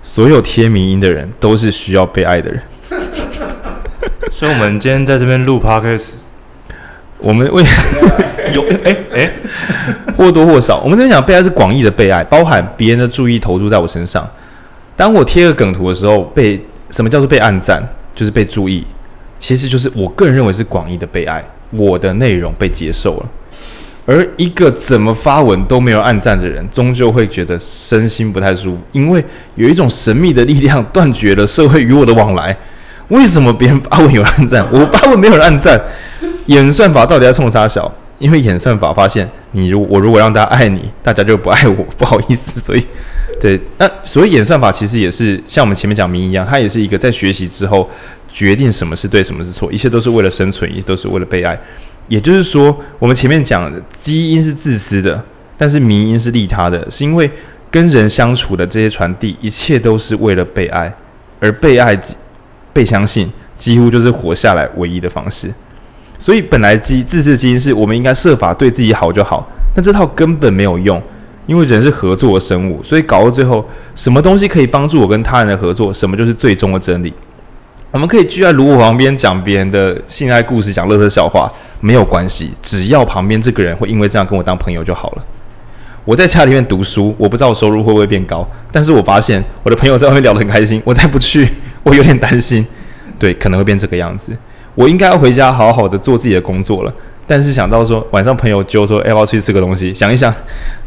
[0.00, 2.62] 所有贴迷音的人都是需要被爱的人。
[4.30, 6.18] 所以，我们今天在这边录 podcast，
[7.18, 7.64] 我们为
[8.54, 9.32] 有哎哎，
[10.16, 14.24] 或多或少，我们这边讲被爱是广义的被爱，包含别人的注意投注在我身上。
[14.94, 17.82] 当我贴个梗图的时候，被什么叫做被暗赞？
[18.14, 18.86] 就是被注意，
[19.40, 23.26] 其实就是我个人认为是广义的被爱，我的内容被接受了。
[24.04, 29.24] 而一个怎么发文都没有按赞的人，终究会觉得身心不太舒服，因为
[29.54, 32.56] 有一种神秘的力量断绝了社会与我的往来。
[33.08, 35.80] 为什么别人发文有按赞，我发文没有人按赞？
[36.46, 37.92] 演算法到底在冲啥小？
[38.18, 42.60] 因为演算法发现，你如我如果让大家爱你，大家就不爱我，不好意思。
[42.60, 42.86] 所以，
[43.40, 47.88] 对，那所以演算法其实也是像我们前面讲明一样，它也是一个在学习之后
[48.28, 51.58] 决定什么是对，什么是错，一切都是为了生存，一切都是为了被爱。
[52.12, 55.24] 也就是说，我们前面讲的基因是自私的，
[55.56, 57.30] 但是迷因是利他的，是因为
[57.70, 60.94] 跟人相处的这些传递，一切都是为了被爱，
[61.40, 61.98] 而被爱、
[62.74, 65.50] 被相信，几乎就是活下来唯一的方式。
[66.18, 71.02] 所以，本来基自私基因是我们应该设法对自己好就好，但这套根本没有用，
[71.46, 77.10] 因为人是合作的生物，所以搞到最后，什么东西可以帮助我跟他人的合作，什么就是最终的真理。
[77.92, 81.50] 我们可以聚在炉火旁边讲别人的性爱故事，讲乐色笑话。
[81.80, 85.24] 没有关系，只要旁边这个人会因为这样跟我当朋友就好了。
[86.06, 91.46] 我在家里面读书，我不知道我收入会不会变高，但是我发现我的朋友在外面聊得很开心，我再不去，
[91.84, 92.64] 我有点担心，
[93.18, 94.32] 对，可能会变这个样子。
[94.74, 96.94] 我应该要回家好好的做自己的工作了，
[97.26, 99.92] 但是想到说晚上朋友就说，哎，要不要出去吃个东西？
[99.92, 100.32] 想一想，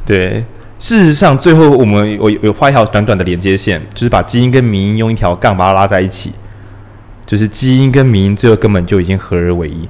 [0.05, 0.43] 对，
[0.79, 6.31] 事实上最后我们我有画一条短短的连接线，就是把基因跟迷因用一条杠把它拉在一起，
[7.25, 9.87] 就是基因跟迷因最后根本就已经合而为一。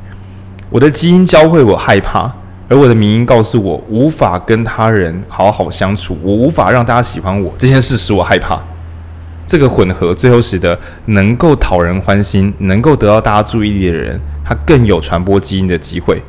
[0.69, 2.31] 我的基因教会我害怕，
[2.67, 8.61] 而我的迷因告诉我无法跟他人好好相处，我无法让大家喜欢我，这件事使我害怕。
[9.47, 16.21] 这个混合最后使得能够讨人欢心、能够得到大家注意力的人，他更有传播基因的机会。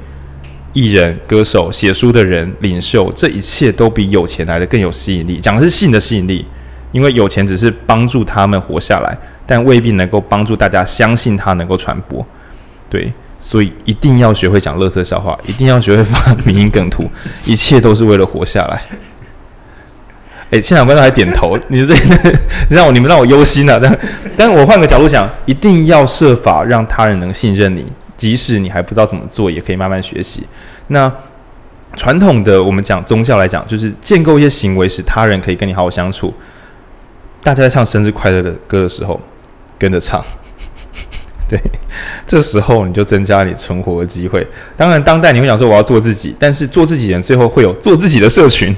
[0.75, 5.41] 艺人、歌手、写书的人、领袖，这一切都比有钱来的更有吸引力。
[5.41, 6.47] 讲的是性的吸引力，
[6.93, 9.17] 因为有钱只是帮助他们活下来，
[9.47, 12.27] 但未必能够帮助大家相信它能够传播。
[12.91, 13.13] 对。
[13.39, 17.05] 所以一定要学会讲乐色笑话，一定要学会发迷因梗图，
[17.45, 18.83] 一切都是为了活下来。
[20.51, 21.95] 诶，现场观众还点头， 你这，
[22.71, 23.79] 让我你们让我忧心了。
[23.79, 23.99] 但，
[24.39, 27.85] 但我换个角度想，一定要设法让他人能信任你，
[28.17, 30.47] 即使你还不知道怎么做，也可以慢慢学习。
[30.87, 31.13] 那
[31.95, 36.33] 传统的我们讲宗教来讲，就是建构一些行为，使他人可以跟你好好相处。
[37.43, 39.21] 大家在唱生日快乐的歌的时候，
[39.79, 40.23] 跟着唱。
[41.49, 41.61] 对，
[42.27, 44.45] 这时候你就增加你存活的机会。
[44.77, 48.75] 当然，当代你会想说我要做自己，但是做自己人最后会有做自己的社群。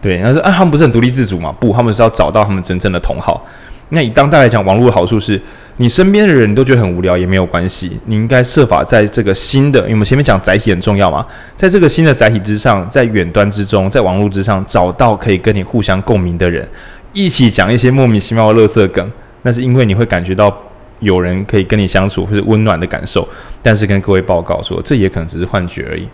[0.00, 1.52] 对，然后说啊，他们不是很独立自主吗？
[1.58, 3.44] 不，他们是要找到他们真正的同好。
[3.88, 5.40] 那以当代来讲，网络的好处是
[5.78, 11.26] 你身边的人都觉得很无聊也没有关系，你应该设法在这个新的，因为我们前面讲载体很重要嘛，
[11.56, 16.68] 在这个新的载体之上，在远端之中，在网络之上找到可以跟你互相共鸣的人，
[17.12, 19.10] 一起讲一些莫名其妙的垃圾梗。
[19.46, 20.54] 那是因为你会感觉到。
[21.00, 23.28] 有人可以跟你相处，或是温暖的感受，
[23.62, 26.08] 但是跟各位报告说，这也可能只是幻觉而已。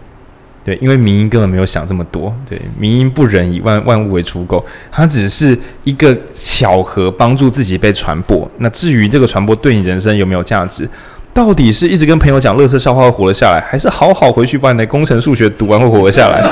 [0.65, 2.35] 对，因为迷音根本没有想这么多。
[2.45, 8.51] 对，迷音不仁以万万物为刍狗，它只是一个巧合，帮助自己被传播。
[8.59, 10.91] 那至于这个传播对你人生有没有价值，
[11.33, 16.43] 到底是一直跟朋友讲乐色笑话会活了下来，还是好好回去把你的工程数学读完会活得下来？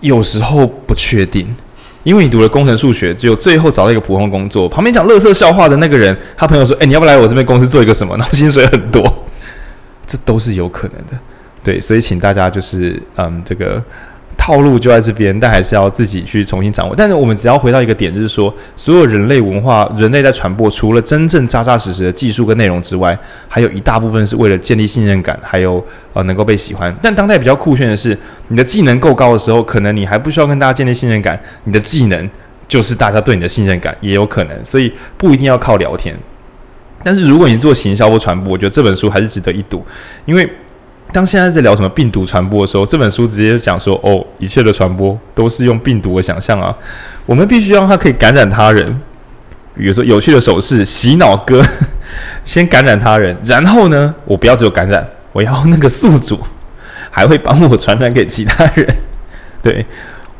[0.00, 1.56] 有时候不确定。
[2.02, 4.68] 因为你读了工程数学，就最后找到一个普通工作。
[4.68, 8.16] 旁边讲乐色笑话的那个人，他朋友说：“诶，你要不来我这边公司做一个什么？
[8.16, 9.24] 然后薪水很多。”
[10.06, 11.18] 这都是有可能的。
[11.62, 13.82] 对，所以请大家就是，嗯，这个。
[14.42, 16.94] 套路就在这边，但还是要自己去重新掌握。
[16.96, 23.16] 但是我们只要回到一个点，就是说，所有人类文化、人类在传播，除了真正扎扎实实的技术跟内容之外，
[23.48, 25.84] 还有一大部分是为了建立信任感，还有
[26.14, 26.92] 呃能够被喜欢。
[27.02, 28.18] 但当代比较酷炫的是，
[28.48, 32.30] 你的技能够高的时候，可能你还不需要跟大家建立信任感，你的技能
[32.66, 34.64] 就是大家对你的信任感，也有可能。
[34.64, 36.16] 所以不一定要靠聊天。
[37.04, 39.84] 但是如果你做行销或传播，我觉得这本书还是值得一读，
[40.24, 40.48] 因为。
[41.12, 46.74] 当现在在聊什么病毒传播的时候，这本书直接讲说：“哦，一切的传播都是用病毒的想象啊！
[47.26, 48.86] 我们必须让它可以感染他人。
[49.76, 51.62] 比如说有趣的手势，洗脑歌，
[52.44, 56.38] 先感染他人，然后呢，我不要只有感染，我要那个宿主
[57.10, 58.86] 还会帮我传染给其他人。
[59.62, 59.84] 对，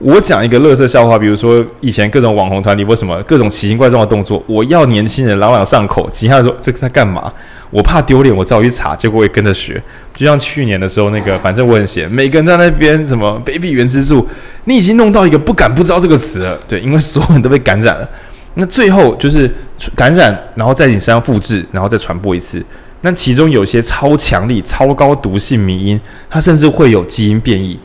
[0.01, 7.31] 我讲一个乐色笑话，比如说以前各种网红团体为什么各种奇形怪状的动作，我要年轻人朗朗上口，其他人说这在干嘛？
[7.71, 9.81] 我怕丢脸，我照去查，结果我也跟着学。
[10.15, 14.27] 就像去年的时候，那个反正我很闲，每个人在那边什么 “baby 原之助”，
[14.65, 16.59] 你已经弄到一个不敢不知道这个词了。
[16.67, 18.09] 对，因为所有人都被感染了。
[18.55, 19.55] 那最后就是
[19.95, 22.65] 感染，然后在你身上复制，然后再传播一次。
[23.03, 27.79] 那其中有些超强力、超高毒性迷因，它甚至会有基因变异，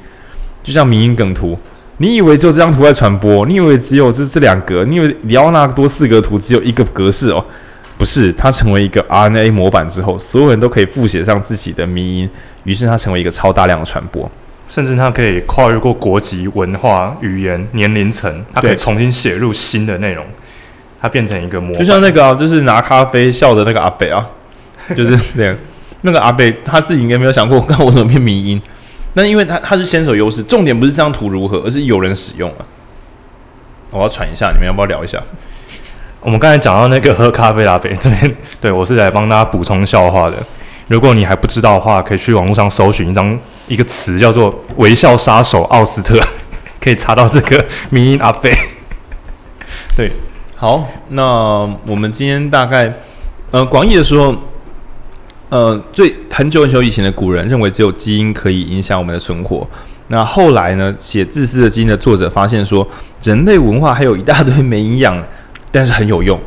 [0.64, 1.60] 就像迷因梗图。
[1.98, 3.46] 你以为只有这张图在传播？
[3.46, 4.84] 你以为只有这这两格？
[4.86, 7.44] 你以为里奥纳多四格图只有一个格式哦？
[7.98, 12.30] 不是，它成为一个 RNA 模板之后，所有人都可以复写上自己的迷因，
[12.66, 14.30] 于是它成为一个超大量的传播，
[14.68, 20.26] 甚至它可以跨越过国籍、文化、语言、年龄层，它可以重新写入新的内容，
[21.02, 21.80] 它变成一个模板。
[21.80, 24.28] 就像那个啊，就是拿咖啡笑的那个阿北啊，
[24.94, 25.56] 就是那样。
[26.02, 28.62] 那个阿北他自己应该没有想过，看我怎么变迷因。
[29.18, 32.66] 那因为他他是先手优势，重点不是这张图如何，而是有人使用了。
[33.92, 35.18] 我要喘一下，你们要不要聊一下？
[36.20, 40.36] 我们刚才讲到那个喝咖啡阿北这边，对，我是来帮大家补充笑话的。
[40.90, 46.20] 如果你还不知道的话，可以去网络上搜寻一张一个词叫做“微笑杀手奥斯特”，
[46.82, 48.52] 可以查到这个迷音阿贝。
[49.96, 50.12] 对，
[50.58, 51.24] 好，那
[51.88, 52.94] 我们今天大概
[53.52, 54.36] 呃广义的说。
[55.56, 59.66] 呃，最很久很久以前的古人认为只有基因可以影响我们的存活。
[60.10, 62.86] 那后来呢，写《自私的基因》的作者发现说，
[63.24, 65.18] 人类文化还有一大堆没营养，
[65.72, 66.38] 但是很有用。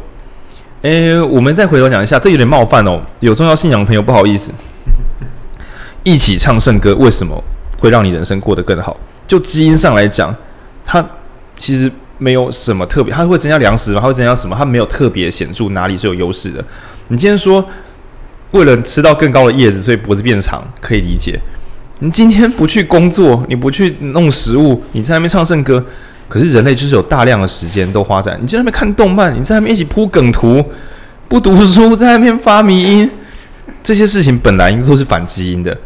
[0.82, 3.00] 诶，我们再回头讲一下，这有点冒犯哦。
[3.20, 4.52] 有重要信仰的朋友不好意思，
[6.04, 7.42] 一起唱圣歌，为什么
[7.78, 8.94] 会让你人生过得更好？
[9.26, 10.36] 就基因上来讲，
[10.84, 11.02] 它
[11.56, 14.00] 其实没有什么特别，它会增加粮食吗？
[14.02, 14.54] 它会增加什么？
[14.54, 16.62] 它没有特别显著哪里是有优势的。
[17.06, 17.64] 你今天说。
[18.52, 21.38] 为了吃到更高的叶子，所以脖子变长，可以理解。
[22.00, 25.84] 你今天不去工作，你不去弄食物，你在那边唱圣歌，
[26.28, 30.64] 可是人类就是有大量的时间都花在你在那边看动漫，你在那边一起铺梗图，
[31.28, 33.10] 不读书，在那边发迷音，
[33.82, 35.76] 这些事情本来应该都是反基因的，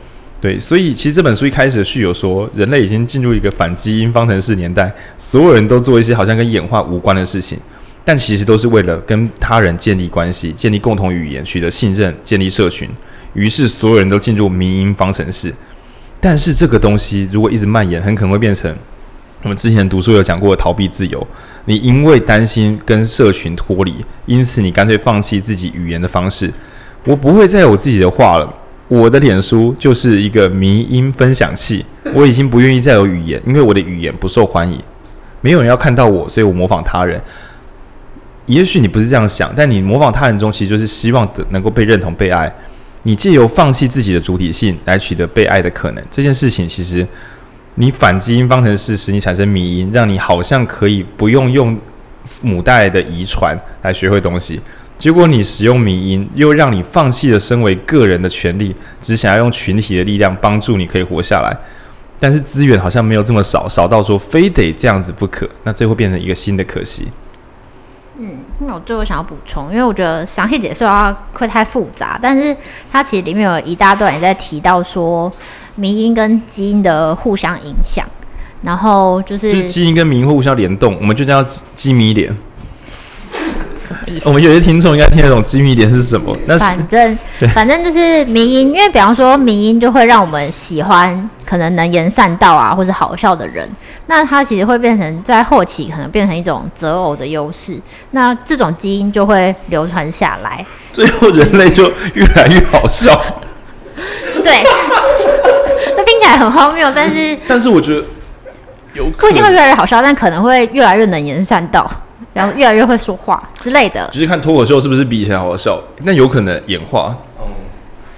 [0.41, 0.59] 对。
[0.59, 7.59] 所以其实这本书一开始的序有说，人类已经进入一个反基因方程式年代，所有人都做一些好像跟演化无关的事情。
[8.05, 12.89] 但其实都是为了跟他人建立关系、建立共同语言、取得信任、建立社群。
[13.35, 15.55] 于是所有人都进入迷因方程式。
[16.21, 18.75] 但是这个东西如果一直蔓延，很可能会变成
[19.43, 21.27] 我们之前读书有讲过的逃避自由。
[21.65, 23.95] 你因为担心跟社群脱离，
[24.27, 26.53] 因此你干脆放弃自己语言的方式。
[27.05, 28.59] 我不会再有自己的话了。
[28.89, 31.85] 我的脸书就是一个迷因分享器。
[32.15, 34.79] 我已经不愿意再有语言，因为我的语言不受欢迎，
[35.41, 37.21] 没有人要看到我，所以我模仿他人。
[38.47, 42.53] 也许你不是这样想，但你模仿他人中，其实就是希望的能够被认同、被爱。
[43.05, 47.07] 你借由放弃自己的主体性来取得被爱的可能，这件事情其实
[47.75, 51.77] 你反基因方程式使你产生迷因，让你好像可以不用用
[52.41, 54.61] 母带的遗传来学会东西。
[54.99, 61.57] 结果你使用迷因，又让你放弃了身为个人的权利，只想要用群体的力量帮助你可以活下来。
[62.21, 65.49] 但是资源好像没有这么少，少到说非得这样子不可。
[65.65, 67.09] 那这会变成一个新的可惜。
[68.19, 72.55] 嗯，那我最后想要补充，因为我觉得详细解释的话会太复杂，但是
[72.91, 75.33] 它其实里面有一大段也在提到说，
[75.77, 78.07] 民音跟基因的互相影响，
[78.63, 81.43] 然后就是，就是基因跟民互相联动，我们就叫
[81.75, 82.37] 基迷联。
[83.83, 84.29] 什么意思？
[84.29, 86.37] 我们有些听众应该听得懂基迷联是什么？
[86.47, 87.19] 那反正
[87.55, 93.69] 反正就是民音，因为比方说民音就会让我们喜欢可能能言善道啊，或者好笑的人。
[94.07, 97.81] 那它其实会变成在后期可能变成一种择偶的优势，
[98.11, 103.19] 那这种基因就会流传下来，最后人类就越来越好笑。
[104.43, 104.65] 对，
[105.97, 108.05] 这听起来很荒谬，但是但是我觉得
[108.95, 111.89] 有不一定会越来越好笑，但可能会越来越能言善道，
[112.35, 114.09] 然后越来越会说话之类的。
[114.13, 117.17] 就是看脱口秀是不是比以前好笑，那有可能演化。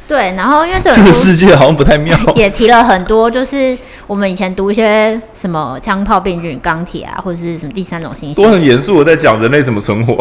[0.07, 10.15] 对，然后因为这这个世界好像不太妙， 也提了很多，就是我们以前读一些什么枪炮、病菌、钢铁啊，或者是什么第三种信息，都很严肃的在讲人类怎么存活。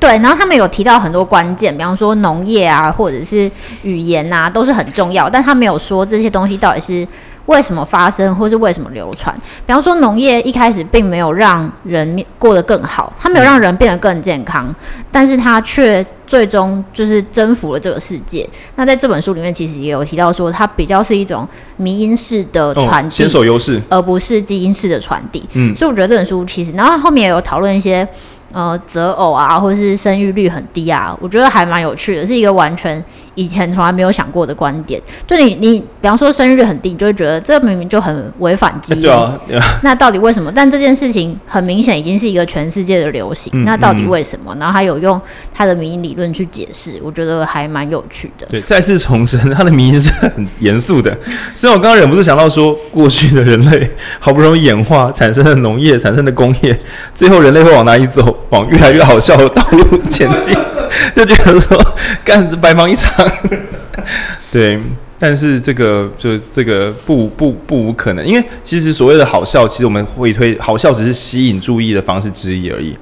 [0.00, 3.50] 对，然后他们有提到很多关键，比方说农业啊，或者是
[3.82, 7.06] 语言啊，都是很重要，但他没有说这些东西到底是
[7.46, 9.34] 为什么发生，或是为什么流传。
[9.66, 14.74] 比方说农业一开始并没有让人过得更好，它没有让人变得更健康，
[15.10, 16.04] 但是它却。
[16.26, 18.44] 最终就是征服了这个世界。
[18.74, 25.48] 那在这本书里面，其实也有提到说，它比较是一种迷因式的传递，先手优势，而不是基因式的传递。
[25.52, 28.04] 嗯，所以我觉得这本书其实，然后后面也有讨论一些。
[28.52, 33.04] 呃，择偶啊，或者是生育率很低啊，我觉得还蛮有趣的，是一个完全
[33.36, 35.00] 以前从来没有想过的观点。
[35.26, 39.02] 就你你，比方说生育率很低，你就会觉得这明明就很违反基因。
[39.02, 39.62] 对啊，啊。
[39.84, 40.50] 那到底为什么？
[40.52, 43.52] 但这件事情很明显已经是一个全世界的流行。
[43.54, 44.54] 嗯、那到底为什么？
[44.56, 45.20] 嗯、然后还有用
[45.54, 48.46] 他的迷因理论去解释，我觉得还蛮有趣的。
[48.50, 51.16] 对，再次重申，他的迷因是很严肃的。
[51.54, 56.78] 所以我刚刚忍不住想到说，过去的人类好不容易演化产生的农业，产生的工业，
[57.14, 58.36] 最后人类会往哪里走？
[58.50, 60.54] 往越来越好笑的道路前进，
[61.14, 61.78] 就觉得说
[62.24, 63.25] 干这白忙一场。
[64.50, 64.78] 对，
[65.18, 72.96] 但是这个就这个不不不无可能，因为其实所谓的好笑，其实我们会推好笑只是吸引注意的方式之一而已，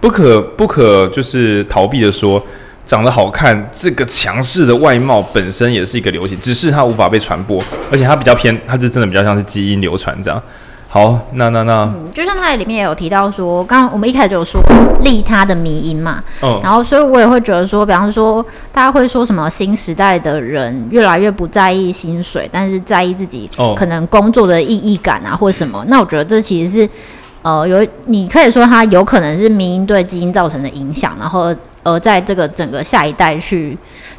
[0.00, 2.44] 不可不可就是逃避的说。
[2.86, 7.58] 长得好看，这个强势的外貌本身也是一个流行，只是它无法被传播，
[7.90, 10.42] 而且它比较偏，它就真的比较像是基因流传这样。
[10.94, 14.62] 好，那那那，嗯，就像它里面也有提到说，刚刚我们一开始就有说
[15.02, 18.40] 利他的迷因嘛，嗯，然后所以我也会觉得说，比方说
[18.70, 26.88] 大家会说什么新时代的人越来越不在意薪水，但是在意自己可能工作的意义感啊，或什么，那我觉得这其实是
[27.42, 31.52] 呃有你可以说它有可能是迷因对基因造成的影响，然后。
[31.86, 33.76] 而在这个整个下一代去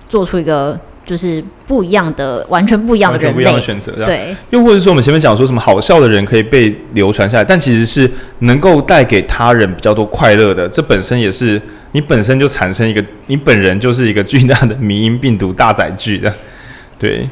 [0.07, 4.35] 做出一个就是不一样的、完全不一样的人类，不一样的选择，对。
[4.49, 16.33] 又或者说，我们前面讲说什么好笑的人可以被流传下来，但其实是能够带给他人比较多快乐的，这本身也是你本身就产生一个，你本人就是一个巨大的迷因病毒大载具的，
[16.97, 17.29] 对。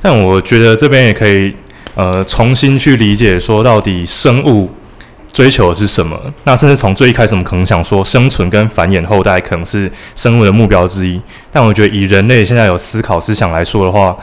[0.00, 1.54] 但我觉得这边也可以
[1.94, 4.70] 呃重新去理解，说到底生物。
[5.32, 6.18] 追求的是什么？
[6.44, 11.20] 那甚至从最一开始，我们可能想说生存跟繁衍后代可能是生物的目标之一。
[11.52, 14.16] 但我觉得以人类现在有思考思想来说的话，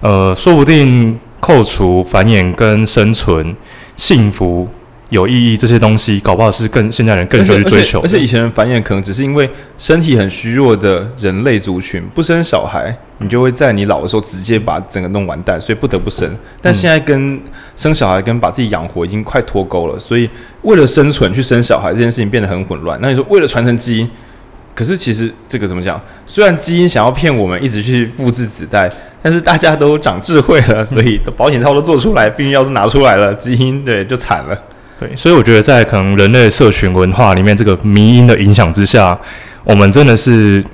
[0.00, 3.54] 呃，说不定扣除繁衍跟生存、
[3.96, 4.68] 幸福。
[5.10, 8.02] 有意义这些东西，搞不好是更现在人更需要去追求而。
[8.02, 9.48] 而且以前人繁衍可能只是因为
[9.78, 16.28] 身体很虚弱的人类族群不生小孩，你就会在你老的时候直接把整个弄完蛋，所以不得不生。
[16.60, 17.40] 但现在跟
[17.76, 20.28] 生小孩跟把自己养活已经快脱钩了，所以
[20.62, 22.98] 为了生存去生小孩这件事情变得很混乱。
[23.00, 24.10] 那你说为了传承基因，
[24.74, 26.00] 可是其实这个怎么讲？
[26.26, 28.90] 虽然基因想要骗我们一直去复制子代，
[29.22, 34.60] 但是大家都长智慧了，所以保险套都做出来，避孕药都拿出来了，基因对就惨了。
[35.00, 39.18] 对，所以我觉得在可能人类社群文化里面，这个迷因的影响之下，
[39.64, 40.64] 我们真的是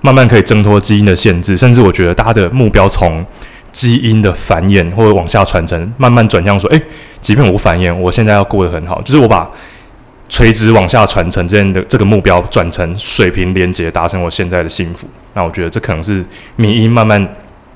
[0.00, 3.26] 慢慢可以挣脱基因的限制，甚至我觉得大家的目标从
[3.72, 6.80] 基因的繁衍或者往下传承，慢慢转向说，诶，
[7.20, 9.50] 即便我繁衍，我现在要过得很好，就是我把
[10.28, 15.08] 垂直往下传承这样的这个目标转成水平连接，达成我现在的幸福。
[15.34, 16.24] 那我觉得这可能是
[16.56, 17.28] 迷因慢慢。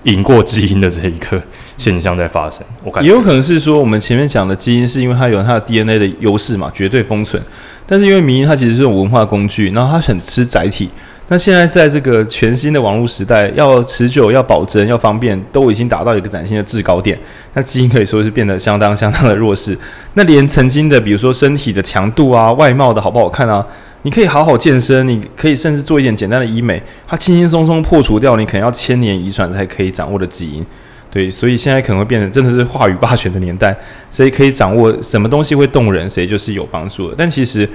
[0.05, 1.43] 赢过基因的这一个
[1.77, 7.43] 现象在发生，我感觉也有可能是说，我们前面讲的基因是因为它有它的 DNA 的优势嘛，绝对封存。
[7.85, 10.89] 但是因为迷因它其实是种文化工具，然后它很吃载体。
[11.31, 17.19] 那现在在这个全新的网络时代，要持久、要保真、要方便，都已经达到一个崭新的制高点。
[17.53, 19.77] 那基因可以说是变得相当相当的弱势。
[20.15, 23.67] 那连曾经的，比如说身体的强度啊、外貌的好不好看啊。
[24.03, 30.65] 你可以好好健身，你可以甚至做一点简单的医美，它轻轻松松破除掉你可能要千年遗传才可以掌握的基因。
[31.11, 33.77] 对，所以现在可能会变成真的是话语霸权的年代，
[34.11, 37.15] 谁可以掌握什么东西会动人，谁就是有帮助的。
[37.17, 37.69] 但其实，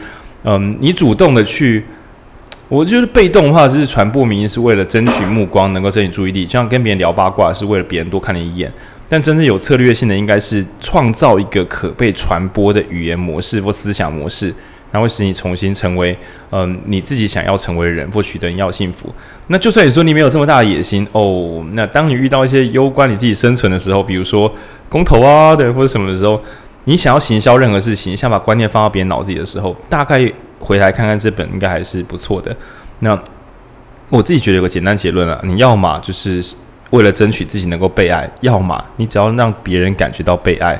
[0.43, 1.83] 嗯，你主动的去，
[2.69, 8.71] 我觉得被动的话就是传播迷因是为了争取目光，能够争取注意力，就像跟别人聊八卦是为了别人多看你一眼。
[9.09, 14.53] 但真正有策略性的，应该是创造一个可被传播的语言模式或思想模式。
[14.93, 16.15] 它会使你重新成为，
[16.51, 19.11] 嗯，你自己想要成为的人，或取得你要幸福。
[19.47, 24.53] 那就算你说你没有这么大的野心哦，那当你遇到一些攸关你自己生存的时候，比如说
[24.87, 26.39] 公投啊，对，或者什么的时候，
[26.83, 32.55] 你想要行销任何事情，想把观念放到别人脑子里的时候，大概回来看看这本应该还是不错的。
[32.99, 33.19] 那
[34.11, 36.39] 我自己觉得有个简单结论啊，你要么就是
[36.91, 40.79] 为了争取自己能够被爱，要么你只要让别人感觉到被爱，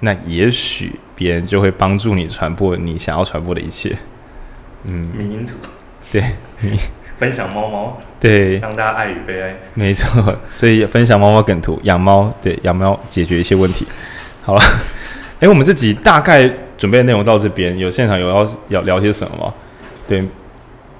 [0.00, 0.92] 那也许。
[1.16, 3.96] 别人就会帮助你传播你想要传播的一切。
[4.84, 5.54] 嗯，迷因图，
[6.12, 6.22] 对，
[7.18, 10.38] 分享猫猫，对，让大家爱与被爱，没错。
[10.52, 13.84] 所以分享猫猫梗图，养猫，对，养猫解决一些问题。
[14.44, 14.60] 好了，
[15.40, 16.48] 哎，我们这集大概
[16.78, 19.54] 准备的内容到这边，有现场有要要聊些什么吗？
[20.06, 20.22] 对，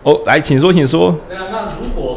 [0.03, 1.17] 哦，来，请说，请说。
[1.31, 2.16] 那那如果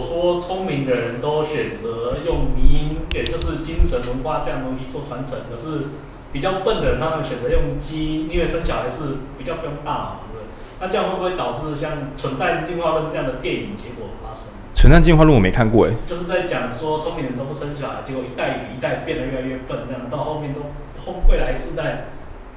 [6.40, 10.48] 比较笨的人，他们选择用基因，因为生小孩是比较不用大脑嘛，对不对？
[10.80, 14.46] 那这样会不会导致像《蠢蛋进化论》这样的电影结果发生？
[14.80, 20.62] 《蠢蛋进化论》我没看过诶，就是在讲说聪明人都不生小孩，结果一代比一代变得越来越笨，这样到后面都
[21.04, 22.06] 后未来世代，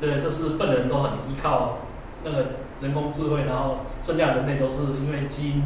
[0.01, 1.78] 对，就是笨人都很依靠
[2.22, 2.47] 那个
[2.78, 5.64] 人工智慧，然后剩下人类都是因为基因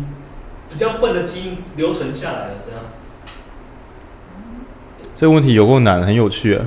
[0.70, 2.80] 比较笨的基因留存下来了这样。
[5.14, 6.64] 这个问题有够难，很有趣啊。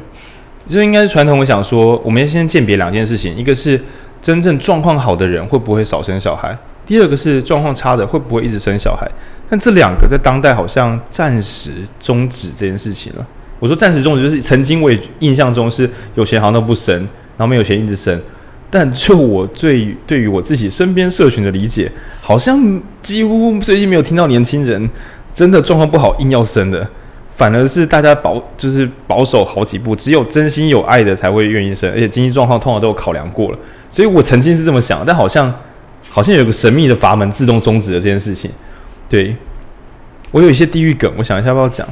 [0.69, 1.39] 这应该是传统。
[1.39, 3.81] 我想说，我们要先鉴别两件事情：一个是
[4.21, 6.51] 真正状况好的人会不会少生小孩；
[6.85, 9.09] 第二个是状况差的会不会一直生小孩。
[9.49, 13.25] 但这两个在当代好像暂时终止这件事情了。
[13.59, 16.95] 我说暂时终止，就是曾经我也印象中是有钱好像都不生，
[17.35, 18.21] 然后没有钱一直生。
[18.69, 21.91] 但就我最对于我自己身边社群的理解，
[22.21, 24.87] 好像几乎最近没有听到年轻人
[25.33, 26.87] 真的状况不好硬要生的，
[27.39, 33.57] 反而是大家保就是保守好几步，只有真心有爱的才会愿意生，而且经济状况通常都有考量过了。
[33.89, 35.53] 所以我曾经是这么想，但好像
[36.09, 38.51] 好像有个神秘的阀门自动终止了这件事情。
[39.07, 39.33] 对，
[40.31, 41.87] 我有一些地狱梗，我想一下要不要讲。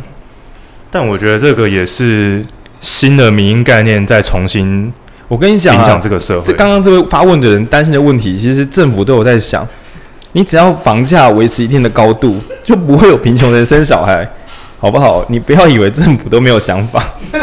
[0.92, 2.46] 但我觉得这个也是
[2.82, 4.92] 新的民营概念在重新，
[5.30, 6.54] 我跟你讲啊，影响这个社会。
[6.56, 9.66] 刚刚这位发问的人担心的问题，其实政府都有在想。
[10.34, 14.30] 你只要房价维持一定的高度，就不会有贫穷人生小孩，
[14.80, 15.26] 好不好？
[15.30, 17.04] 你不要以为政府都没有想法。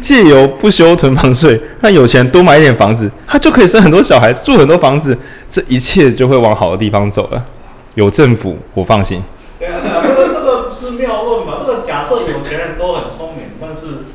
[0.00, 5.16] 借由不修囤房税，让有钱多买一点房子，他就可以生很多小孩，住很多房子，
[5.48, 7.44] 这一切就会往好的地方走了。
[7.94, 9.22] 有政府，我放心。
[9.58, 11.54] 对啊，对啊，这个这个是谬论嘛？
[11.58, 14.06] 这个假设有钱人都很聪明，但是，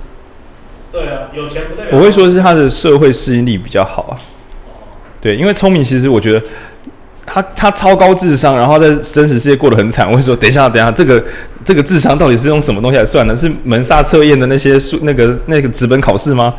[0.92, 1.98] 对啊，有钱不代表。
[1.98, 4.18] 我会说是他的社会适应力比较好啊。
[5.22, 6.42] 对，因为聪明，其实我觉得。
[7.30, 10.10] 他他超高智商，然后在真实世界过得很惨。
[10.10, 11.22] 我会说，等一下，等一下，这个
[11.66, 13.36] 这个智商到底是用什么东西来算呢？
[13.36, 16.54] 是门萨测验的那些数那个那个纸本考试吗？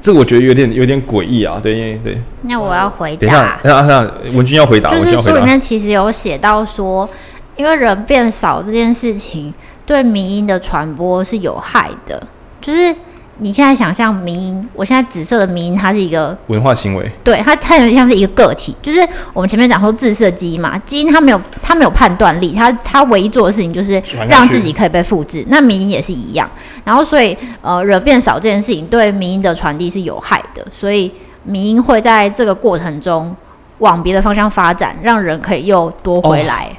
[0.00, 1.58] 这个我觉得有点有点诡异啊。
[1.60, 2.16] 对，因为对。
[2.42, 3.18] 那我要回答。
[3.18, 4.88] 等一下，等一下，文君要回答。
[4.90, 7.08] 就是书里面其实有写到说，
[7.56, 9.52] 因为人变少这件事情
[9.84, 12.22] 对迷因的传播是有害的，
[12.60, 12.94] 就是。
[13.38, 19.00] 你现在想象迷因，我现在紫色的迷因，它是一个文化行为，对它，它有点像是一个个体，就是
[19.32, 25.44] 我们前面讲说自设基因嘛，基因它没有它没有判断力，它它唯一做的事情就是让自己可以被复制。
[25.48, 26.48] 那迷因也是一样，
[26.84, 31.12] 然后所以呃人变少这件事情对迷因的传递是有害的，所以
[31.42, 33.34] 迷因会在这个过程中
[33.78, 36.66] 往别的方向发展，让人可以又多回来。
[36.66, 36.76] 哦、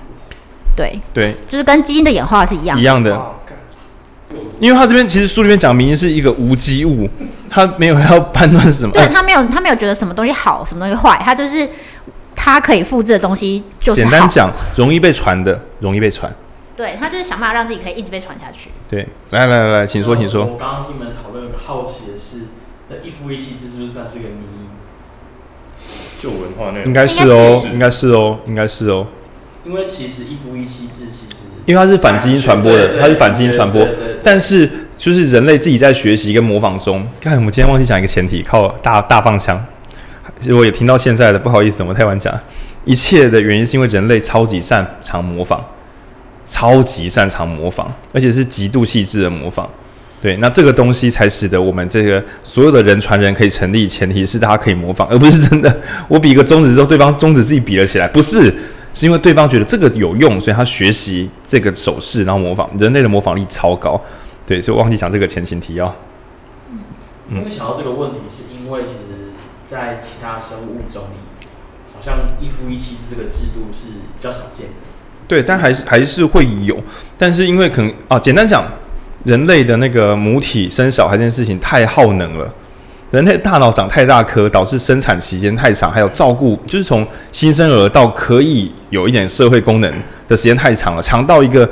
[0.78, 1.00] 对。
[1.14, 2.82] 对，就是跟基因的演化是一样的。
[2.82, 3.22] 一样的。
[4.60, 7.10] 因为他这边其实书里面讲明明是一个无机物，
[7.50, 8.94] 他没有要判断是什么。
[8.94, 11.68] 对，他没有，他没有觉得什么东西好，什么东西坏，他就是
[12.36, 14.02] 他可以复制的东西就是。
[14.02, 16.34] 简单讲，容易被传的，容易被传。
[16.76, 18.70] 对，他就是想办法让自己可以一直被传下去。
[18.88, 20.46] 对，来来来来，请说，请说。
[20.46, 22.48] 我刚刚听你们讨论，有个好奇的是，
[22.90, 24.70] 那一夫一妻制是不是算是个迷因？
[26.22, 29.08] 就文化内容，应该是哦，应该是哦，应该是哦。
[29.66, 31.35] 因为其实一夫一妻制其实。
[31.66, 33.88] 因为它是反基因传播的，它是反基因传播，
[34.24, 37.06] 但是就是人类自己在学习跟模仿中。
[37.20, 39.64] 刚才我们今天忘记讲一个前提，靠大大放枪。
[40.40, 42.38] 其实我也听到现在的，不好意思，我太晚讲。
[42.84, 45.60] 一切的原因是因为人类超级擅长模仿，
[46.48, 49.68] 超级擅长模仿，而且是极度细致的模仿。
[50.22, 55.76] 对，那这个东西才使得我们这个所有的人传人可以成立，前提是大家可以模仿，而不是真的
[56.08, 58.54] 我比一个中指之后，对方中指自己比了起来，不是。
[58.96, 62.68] 是因为对方觉得这个有用，所以他学习这个手势，然后模仿。
[62.80, 64.02] 人类的模仿力超高，
[64.48, 65.94] 对，所以我忘记讲这个前情提要。
[67.30, 69.34] 嗯，因为想到这个问题，是因为其实，
[69.68, 71.46] 在其他生物物种里，
[71.94, 74.74] 好像一夫一妻制这个制度是比较少见的。
[75.28, 76.82] 对，但还是还是会有，
[77.18, 78.66] 但是因为可能啊，简单讲，
[79.26, 82.54] 人类的那个母体生小孩这件事情太耗能了。
[83.12, 89.94] 人类大脑长太大颗，导致生产时间太长，还有照顾，就是从新生儿到可以有一点社会功能
[90.28, 91.70] 的时间太长了，长到一个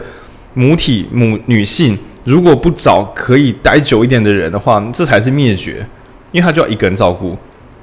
[0.53, 5.85] 母体母女性如果不找可以待久一点的人的话，这才是灭绝，
[6.31, 7.35] 因为他就要一个人照顾。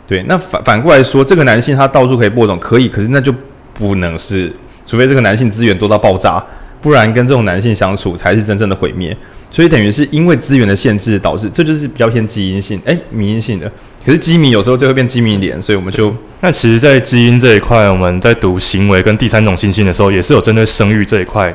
[0.06, 3.34] 对，那反反过来说，这个男性他到处可以播种，可以，可是那就
[3.74, 4.50] 不能是，
[4.86, 6.42] 除非这个男性资源多到爆炸，
[6.80, 9.16] 不然跟这种男性相处才是真正的毁灭。
[9.50, 13.70] 所以等于是因为资源的限制导致，这就是比较偏基因性，哎，迷因性的。
[14.04, 21.54] 可是基民有时候就会变基迷脸，所以我们就那其实，在基因这一块，我们在读行为跟第三种性性的时候，也是有针对生育这一块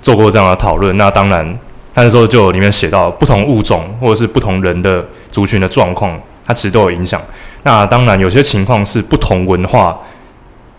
[0.00, 0.96] 做过这样的讨论。
[0.96, 1.58] 那当然，
[1.94, 7.22] 那时候就里面写到不同物种或者是不同人的族群的状况，它其实都有影响。
[7.62, 9.96] 那当然，有些情况是不同文化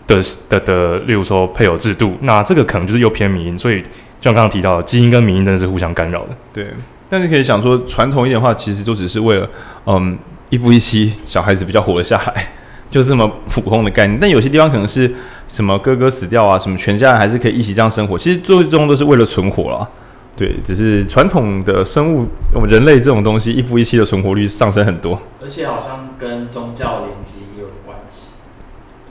[0.08, 3.88] 的的的，例如说配偶制度，那这个可能就是又偏民因，所以就。
[4.28, 6.36] 像刚刚提到，基因跟民因真的是互相干扰的。
[6.52, 6.66] 对，
[7.08, 9.48] 但是可以想说，传统一点的话，其实就只是为了，
[9.86, 10.18] 嗯，
[10.50, 12.48] 一夫一妻，小孩子比较活得下来，
[12.90, 14.18] 就是这么普通的概念。
[14.20, 15.10] 但有些地方可能是
[15.46, 18.18] 什么哥哥死掉啊，什么全家人还是可以一起这样生活。
[18.18, 19.88] 其实最终都是为了存活啦。
[20.36, 25.18] 对，只是传统的生物，我们人类这种东西，一夫一妻的存活率上升很多。
[25.40, 27.37] 而且好像跟宗教连接。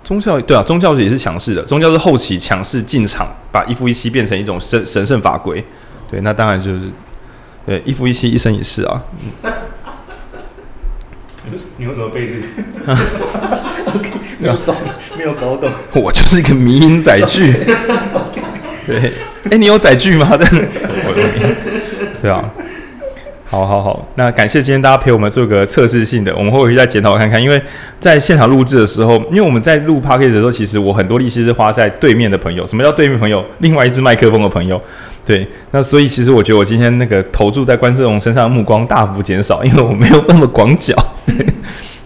[0.07, 1.61] 宗教对啊，宗教也是强势的。
[1.63, 5.61] 宗教是后期强势进场，把一夫一妻变成一种神神圣法规。
[6.09, 6.83] 对，那当然就是
[7.65, 9.03] 对一夫一妻一生一世啊。
[9.43, 9.51] 嗯、
[11.75, 12.29] 你为什么背
[12.85, 12.95] 这个？
[14.39, 14.73] 没有懂，
[15.17, 15.69] 没有搞懂。
[15.95, 17.51] 我就是一个迷因载具。
[18.85, 19.11] 对，
[19.43, 20.29] 哎、欸，你有载具吗？
[20.39, 21.11] 我。
[22.21, 22.49] 对啊。
[23.49, 27.41] 好好好，那感谢今天大家陪我们做个测试性的，我们会回去再检讨看看。
[27.41, 27.61] 因为
[27.97, 32.67] 在现场录制的时候，因为我们在录 podcast 的时候，其实我很多力气是花在对面的朋友。
[32.67, 33.43] 什么叫对面朋友？
[33.59, 34.81] 另外一支麦克风的朋友。
[35.23, 40.93] 对，那所以其实我觉得我今天那个投注在观众身上的目光大幅减少，因为我没有那么广角。
[41.25, 41.45] 对，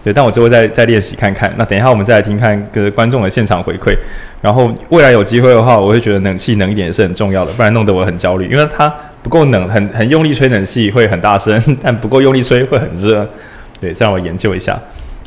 [0.04, 1.52] 对，但我之后再再练习看看。
[1.56, 3.92] 那等一下我们再来听看各观众的现场回馈。
[4.40, 8.94] 然后未来有机会的话，我会觉得冷气冷一点也是很重要的，不然弄得我很焦虑，因为他。
[9.22, 13.28] 不够冷，很很用力吹冷气会很大声， 但不够用力吹会很热。
[13.80, 14.78] 对，这样我研究一下。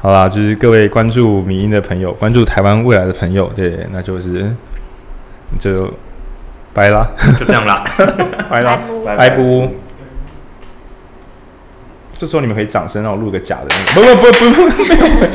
[0.02, 4.54] 好啦，就是各位关注迷音的朋友，关注台湾未来的朋友，对，那就是
[5.60, 5.92] 就
[6.74, 7.08] 拜啦，
[7.40, 7.84] 就这样啦，
[8.50, 8.80] 拜啦，
[9.18, 9.68] 拜不。
[12.18, 15.28] 这时候你们可以掌声让我录个假的，不不不不不，没有